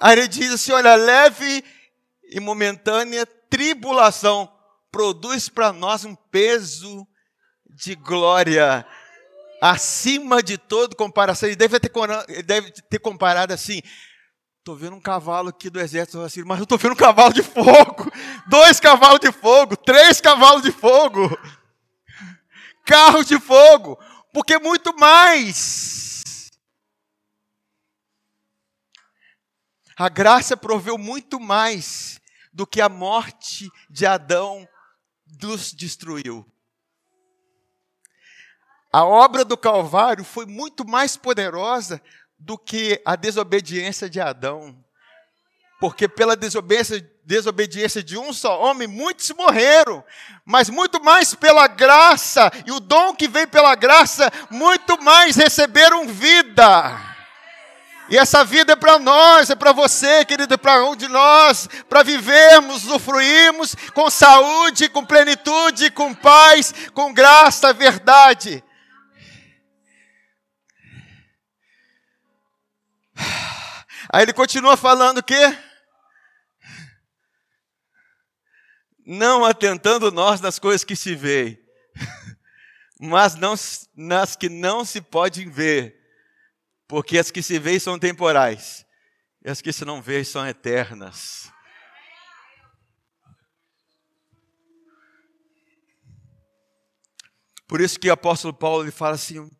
[0.00, 1.64] Aí ele diz assim: olha, leve
[2.30, 4.52] e momentânea tribulação
[4.90, 7.06] produz para nós um peso
[7.66, 8.86] de glória
[9.60, 11.48] acima de todo comparação.
[11.48, 11.90] Ele deve ter,
[12.28, 13.80] ele deve ter comparado assim.
[14.58, 17.42] Estou vendo um cavalo aqui do exército assim, mas eu estou vendo um cavalo de
[17.42, 18.12] fogo,
[18.46, 21.38] dois cavalos de fogo, três cavalos de fogo,
[22.84, 23.98] carros de fogo
[24.32, 26.50] porque muito mais.
[29.96, 32.20] A graça proveu muito mais
[32.52, 34.68] do que a morte de Adão
[35.42, 36.46] nos destruiu.
[38.92, 42.00] A obra do Calvário foi muito mais poderosa
[42.38, 44.82] do que a desobediência de Adão.
[45.80, 50.02] Porque pela desobediência desobediência de um só homem, muitos morreram,
[50.46, 56.08] mas muito mais pela graça e o dom que vem pela graça, muito mais receberam
[56.08, 56.98] vida.
[58.08, 61.68] E essa vida é para nós, é para você, querido, é para um de nós,
[61.86, 68.64] para vivermos, usufruirmos com saúde, com plenitude, com paz, com graça, verdade.
[74.10, 75.67] Aí ele continua falando o quê?
[79.10, 81.58] Não atentando nós nas coisas que se veem,
[83.00, 83.54] mas não,
[83.96, 85.98] nas que não se podem ver,
[86.86, 88.84] porque as que se veem são temporais,
[89.42, 91.50] e as que se não veem são eternas.
[97.66, 99.50] Por isso que o apóstolo Paulo ele fala assim: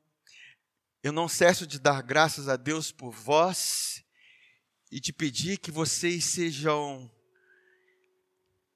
[1.02, 4.04] eu não cesso de dar graças a Deus por vós
[4.92, 7.10] e de pedir que vocês sejam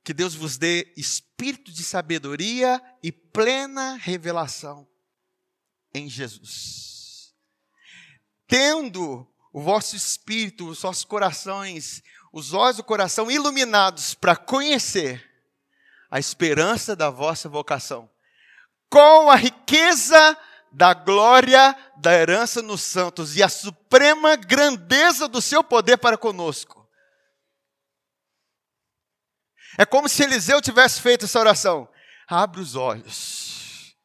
[0.05, 4.87] que Deus vos dê espírito de sabedoria e plena revelação
[5.95, 7.35] em Jesus.
[8.47, 15.31] Tendo o vosso espírito, os vossos corações, os olhos do coração iluminados para conhecer
[16.11, 18.11] a esperança da vossa vocação,
[18.91, 20.37] com a riqueza
[20.73, 26.82] da glória da herança nos santos e a suprema grandeza do seu poder para conosco
[29.79, 31.89] é como se Eliseu tivesse feito essa oração.
[32.29, 33.97] Abre os olhos.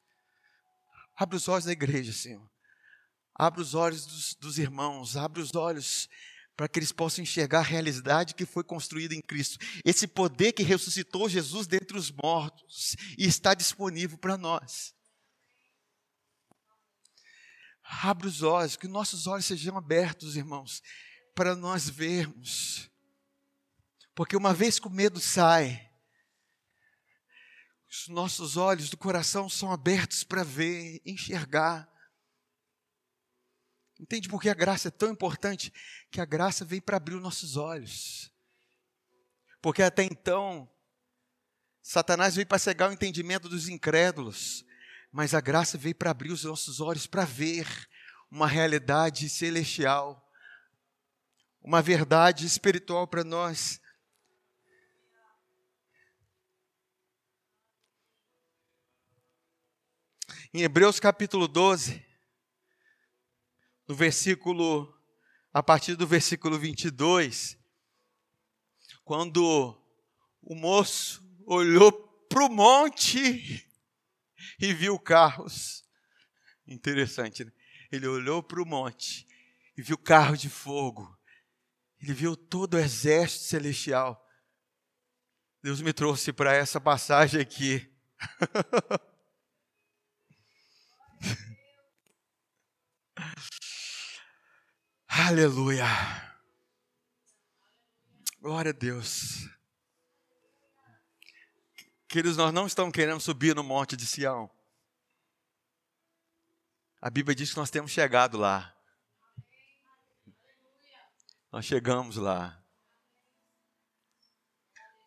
[1.15, 2.47] Abre os olhos da igreja, Senhor.
[3.35, 5.17] Abre os olhos dos, dos irmãos.
[5.17, 6.09] Abre os olhos
[6.55, 9.57] para que eles possam enxergar a realidade que foi construída em Cristo.
[9.85, 14.95] Esse poder que ressuscitou Jesus dentre os mortos e está disponível para nós.
[17.83, 20.81] Abre os olhos, que nossos olhos sejam abertos, irmãos,
[21.33, 22.89] para nós vermos
[24.17, 25.91] porque uma vez que o medo sai,
[27.87, 31.87] os nossos olhos do coração são abertos para ver, enxergar.
[33.99, 35.71] Entende por que a graça é tão importante?
[36.09, 38.33] Que a graça veio para abrir os nossos olhos.
[39.61, 40.67] Porque até então,
[41.83, 44.65] Satanás veio para cegar o entendimento dos incrédulos,
[45.11, 47.67] mas a graça veio para abrir os nossos olhos para ver
[48.31, 50.27] uma realidade celestial,
[51.61, 53.79] uma verdade espiritual para nós.
[60.57, 62.03] Em Hebreus capítulo 12,
[63.87, 64.91] no versículo,
[65.53, 67.55] a partir do versículo 22,
[69.05, 69.79] quando
[70.41, 71.91] o moço olhou
[72.27, 73.69] para o monte
[74.59, 75.85] e viu carros.
[76.65, 77.51] Interessante, né?
[77.91, 79.27] Ele olhou para o monte
[79.77, 81.15] e viu carros de fogo.
[82.01, 84.27] Ele viu todo o exército celestial.
[85.61, 87.87] Deus me trouxe para essa passagem aqui.
[95.25, 95.85] Aleluia.
[98.39, 99.49] Glória a Deus.
[102.07, 104.47] Queridos, nós não estamos querendo subir no monte de Sião.
[107.01, 108.75] A Bíblia diz que nós temos chegado lá.
[111.51, 112.63] Nós chegamos lá.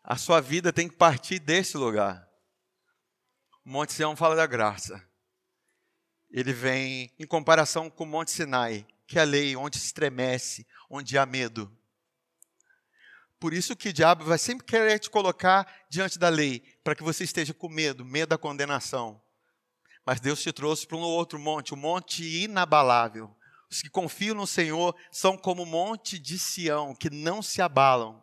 [0.03, 2.29] A sua vida tem que partir desse lugar.
[3.65, 5.09] O Monte Sião fala da graça
[6.31, 11.19] ele vem em comparação com o Monte Sinai, que a lei onde se estremece, onde
[11.19, 11.69] há medo.
[13.41, 17.03] Por isso que o diabo vai sempre querer te colocar diante da lei, para que
[17.03, 19.21] você esteja com medo, medo da condenação.
[20.07, 23.37] Mas Deus te trouxe para um outro monte, o um monte inabalável.
[23.69, 28.23] Os que confiam no Senhor são como o monte de Sião, que não se abalam.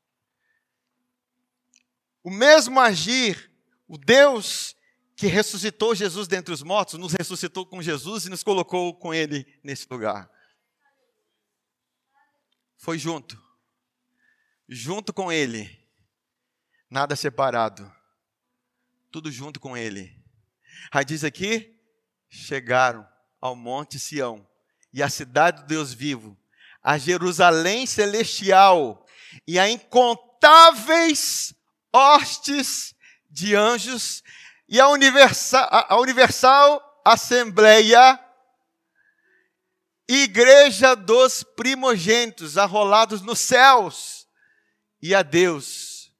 [2.23, 3.51] o mesmo agir,
[3.89, 4.77] o Deus
[5.17, 9.45] que ressuscitou Jesus dentre os mortos, nos ressuscitou com Jesus e nos colocou com Ele
[9.65, 10.31] nesse lugar.
[12.77, 13.37] Foi junto,
[14.69, 15.85] junto com Ele,
[16.89, 17.93] nada separado
[19.15, 20.13] tudo junto com ele.
[20.91, 21.73] Aí diz aqui:
[22.29, 23.07] chegaram
[23.41, 24.45] ao Monte Sião
[24.93, 26.37] e à cidade do Deus vivo,
[26.83, 29.07] a Jerusalém celestial
[29.47, 31.55] e a incontáveis
[31.93, 32.93] hostes
[33.31, 34.25] de anjos
[34.69, 38.19] e a universal, a universal Assembleia,
[40.09, 44.27] Igreja dos primogênitos, arrolados nos céus,
[45.01, 46.13] e a Deus,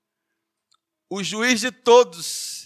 [1.11, 2.64] o juiz de todos,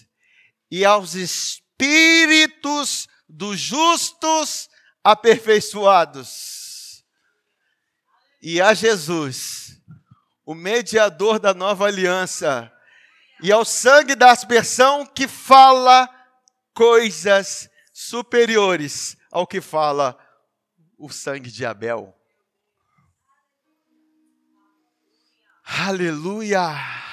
[0.69, 4.69] e aos espíritos dos justos
[5.03, 7.03] aperfeiçoados,
[8.41, 9.81] e a Jesus,
[10.45, 12.71] o mediador da nova aliança,
[13.41, 16.09] e ao sangue da aspersão que fala
[16.73, 20.17] coisas superiores ao que fala
[20.97, 22.15] o sangue de Abel.
[25.63, 27.08] Aleluia!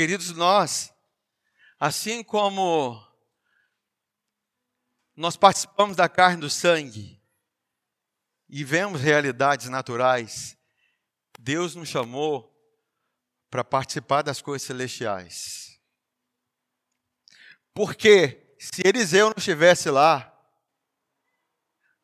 [0.00, 0.94] Queridos, nós,
[1.78, 3.06] assim como
[5.14, 7.22] nós participamos da carne do sangue
[8.48, 10.56] e vemos realidades naturais,
[11.38, 12.50] Deus nos chamou
[13.50, 15.78] para participar das coisas celestiais.
[17.74, 20.34] Porque se Eliseu não estivesse lá,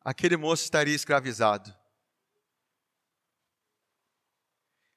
[0.01, 1.75] aquele moço estaria escravizado.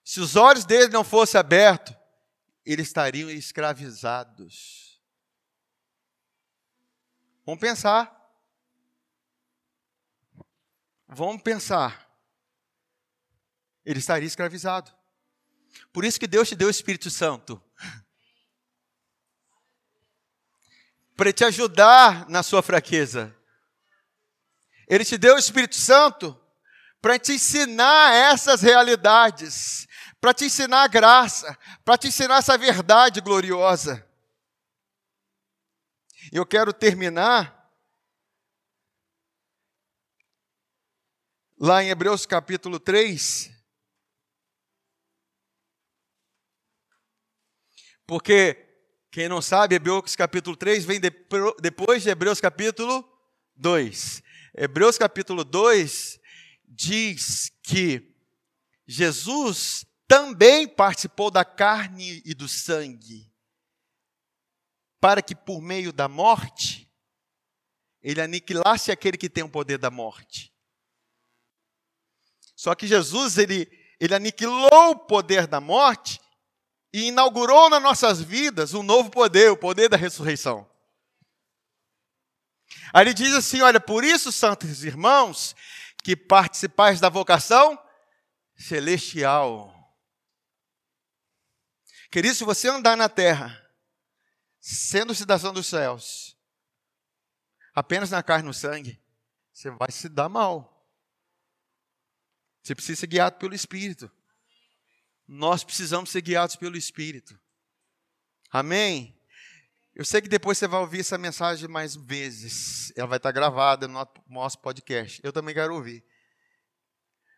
[0.04, 1.98] Se os olhos dele não fossem abertos,
[2.72, 5.00] eles estariam escravizados.
[7.44, 8.16] Vamos pensar.
[11.08, 12.10] Vamos pensar
[13.84, 14.92] ele estaria escravizado.
[15.92, 17.62] Por isso que Deus te deu o Espírito Santo.
[21.16, 23.34] Para te ajudar na sua fraqueza.
[24.88, 26.36] Ele te deu o Espírito Santo
[27.00, 29.88] para te ensinar essas realidades,
[30.20, 34.06] para te ensinar a graça, para te ensinar essa verdade gloriosa.
[36.30, 37.72] Eu quero terminar
[41.58, 43.60] lá em Hebreus capítulo 3,
[48.10, 48.56] Porque,
[49.12, 53.08] quem não sabe, Hebreus capítulo 3 vem depois de Hebreus capítulo
[53.54, 54.20] 2.
[54.52, 56.18] Hebreus capítulo 2
[56.66, 58.12] diz que
[58.88, 63.32] Jesus também participou da carne e do sangue,
[65.00, 66.92] para que por meio da morte,
[68.02, 70.52] ele aniquilasse aquele que tem o poder da morte.
[72.56, 76.20] Só que Jesus, ele, ele aniquilou o poder da morte
[76.92, 80.68] e inaugurou nas nossas vidas um novo poder, o poder da ressurreição.
[82.92, 85.54] Aí ele diz assim: Olha, por isso, santos irmãos,
[86.02, 87.80] que participais da vocação
[88.56, 89.79] celestial.
[92.10, 93.64] Querido, se você andar na terra,
[94.60, 96.36] sendo cidadão dos céus,
[97.74, 99.00] apenas na carne e no sangue,
[99.52, 100.86] você vai se dar mal.
[102.62, 104.10] Você precisa ser guiado pelo Espírito
[105.32, 107.38] nós precisamos ser guiados pelo Espírito.
[108.50, 109.16] Amém?
[109.94, 112.92] Eu sei que depois você vai ouvir essa mensagem mais vezes.
[112.96, 115.20] Ela vai estar gravada no nosso podcast.
[115.22, 116.04] Eu também quero ouvir.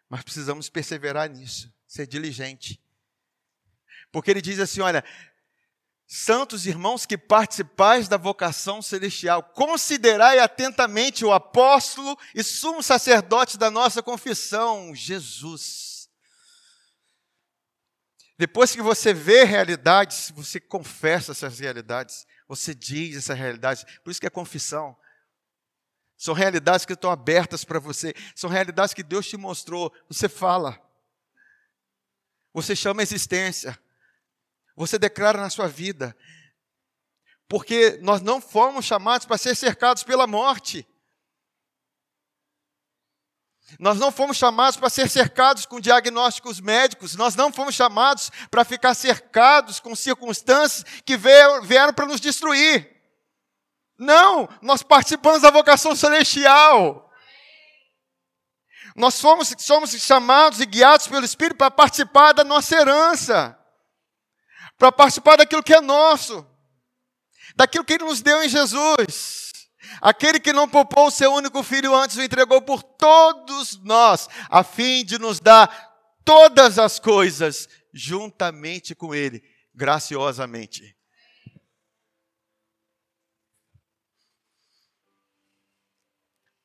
[0.09, 2.82] Mas precisamos perseverar nisso, ser diligente.
[4.13, 5.03] Porque ele diz assim: olha,
[6.07, 13.71] santos irmãos que participais da vocação celestial, considerai atentamente o apóstolo e sumo sacerdote da
[13.71, 15.93] nossa confissão, Jesus
[18.43, 23.85] depois que você vê realidades, você confessa essas realidades, você diz essas realidades.
[24.03, 24.97] Por isso que é confissão.
[26.19, 29.93] São realidades que estão abertas para você, são realidades que Deus te mostrou.
[30.09, 30.77] Você fala,
[32.53, 33.79] você chama a existência,
[34.77, 36.17] você declara na sua vida,
[37.49, 40.87] porque nós não fomos chamados para ser cercados pela morte.
[43.79, 48.65] Nós não fomos chamados para ser cercados com diagnósticos médicos, nós não fomos chamados para
[48.65, 52.91] ficar cercados com circunstâncias que vieram para nos destruir.
[53.99, 57.11] Não, nós participamos da vocação celestial.
[58.95, 63.59] Nós fomos, somos chamados e guiados pelo Espírito para participar da nossa herança,
[64.83, 66.45] para participar daquilo que é nosso,
[67.55, 69.53] daquilo que Ele nos deu em Jesus.
[70.01, 74.65] Aquele que não poupou o seu único filho antes o entregou por todos nós, a
[74.65, 75.69] fim de nos dar
[76.25, 79.41] todas as coisas juntamente com ele,
[79.73, 80.97] graciosamente.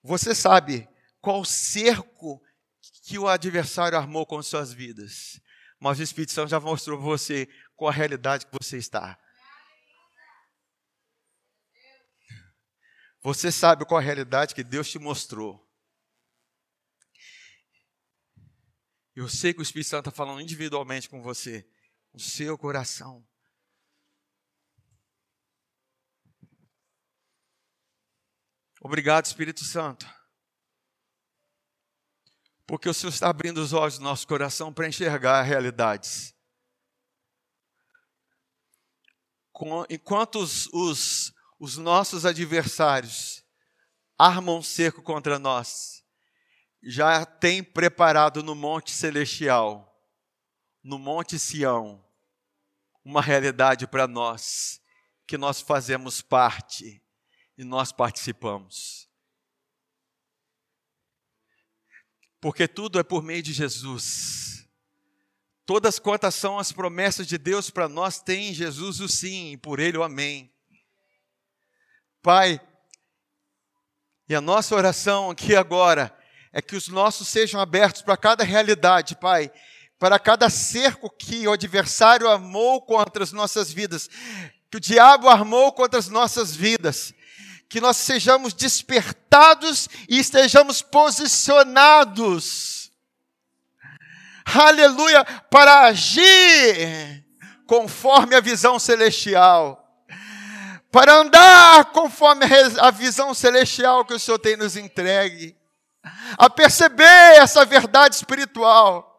[0.01, 0.89] Você sabe
[1.21, 2.41] qual cerco
[3.03, 5.39] que o adversário armou com suas vidas,
[5.79, 7.47] mas o Espírito Santo já mostrou você
[7.77, 9.17] com a realidade que você está.
[13.21, 15.63] Você sabe qual a realidade que Deus te mostrou.
[19.15, 21.67] Eu sei que o Espírito Santo está falando individualmente com você,
[22.13, 23.25] o seu coração.
[28.81, 30.05] Obrigado, Espírito Santo.
[32.65, 36.36] Porque o Senhor está abrindo os olhos do nosso coração para enxergar realidades
[39.89, 43.43] Enquanto os, os, os nossos adversários
[44.17, 46.03] armam cerco contra nós,
[46.83, 49.95] já tem preparado no Monte Celestial,
[50.83, 52.05] no Monte Sião,
[53.03, 54.79] uma realidade para nós,
[55.25, 57.03] que nós fazemos parte
[57.57, 59.09] e nós participamos.
[62.39, 64.56] Porque tudo é por meio de Jesus.
[65.67, 69.57] Todas quantas são as promessas de Deus para nós, tem em Jesus o sim, e
[69.57, 70.49] por Ele o amém.
[72.23, 72.61] Pai,
[74.29, 76.17] e a nossa oração aqui agora
[76.53, 79.51] é que os nossos sejam abertos para cada realidade, Pai,
[79.99, 84.09] para cada cerco que o adversário armou contra as nossas vidas,
[84.71, 87.13] que o diabo armou contra as nossas vidas,
[87.67, 92.76] que nós sejamos despertados e estejamos posicionados,
[94.55, 97.25] aleluia, para agir
[97.65, 99.83] conforme a visão celestial,
[100.91, 102.45] para andar conforme
[102.79, 105.55] a visão celestial que o Senhor tem nos entregue,
[106.37, 109.13] a perceber essa verdade espiritual.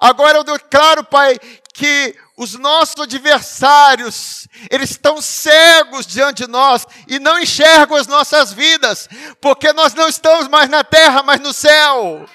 [0.00, 1.38] Agora eu declaro, Pai,
[1.74, 8.52] que os nossos adversários, eles estão cegos diante de nós e não enxergam as nossas
[8.52, 9.08] vidas,
[9.40, 12.28] porque nós não estamos mais na terra, mas no céu.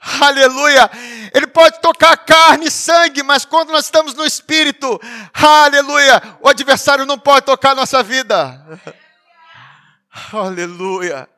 [0.00, 0.90] Aleluia.
[1.34, 5.00] Ele pode tocar carne e sangue, mas quando nós estamos no espírito,
[5.32, 8.64] aleluia, o adversário não pode tocar nossa vida.
[10.32, 11.28] Aleluia.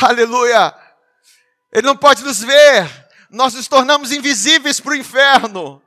[0.00, 0.74] Aleluia.
[1.70, 5.82] Ele não pode nos ver nós nos tornamos invisíveis para o inferno.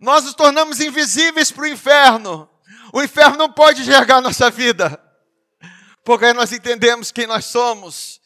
[0.00, 2.50] Nós nos tornamos invisíveis para o inferno.
[2.92, 5.00] O inferno não pode enxergar nossa vida,
[6.04, 8.20] porque aí nós entendemos quem nós somos.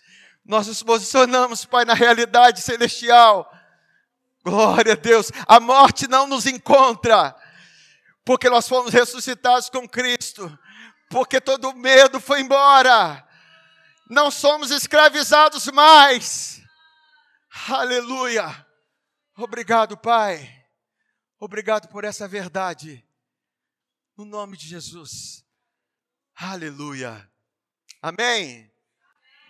[0.51, 3.49] Nós nos posicionamos, Pai, na realidade celestial.
[4.45, 5.31] Glória a Deus.
[5.47, 7.37] A morte não nos encontra,
[8.25, 10.59] porque nós fomos ressuscitados com Cristo,
[11.09, 13.25] porque todo medo foi embora.
[14.09, 16.61] Não somos escravizados mais
[17.69, 18.67] Aleluia!
[19.37, 20.67] Obrigado, Pai.
[21.39, 23.07] Obrigado por essa verdade.
[24.17, 25.45] No nome de Jesus.
[26.35, 27.31] Aleluia.
[28.03, 28.70] Amém.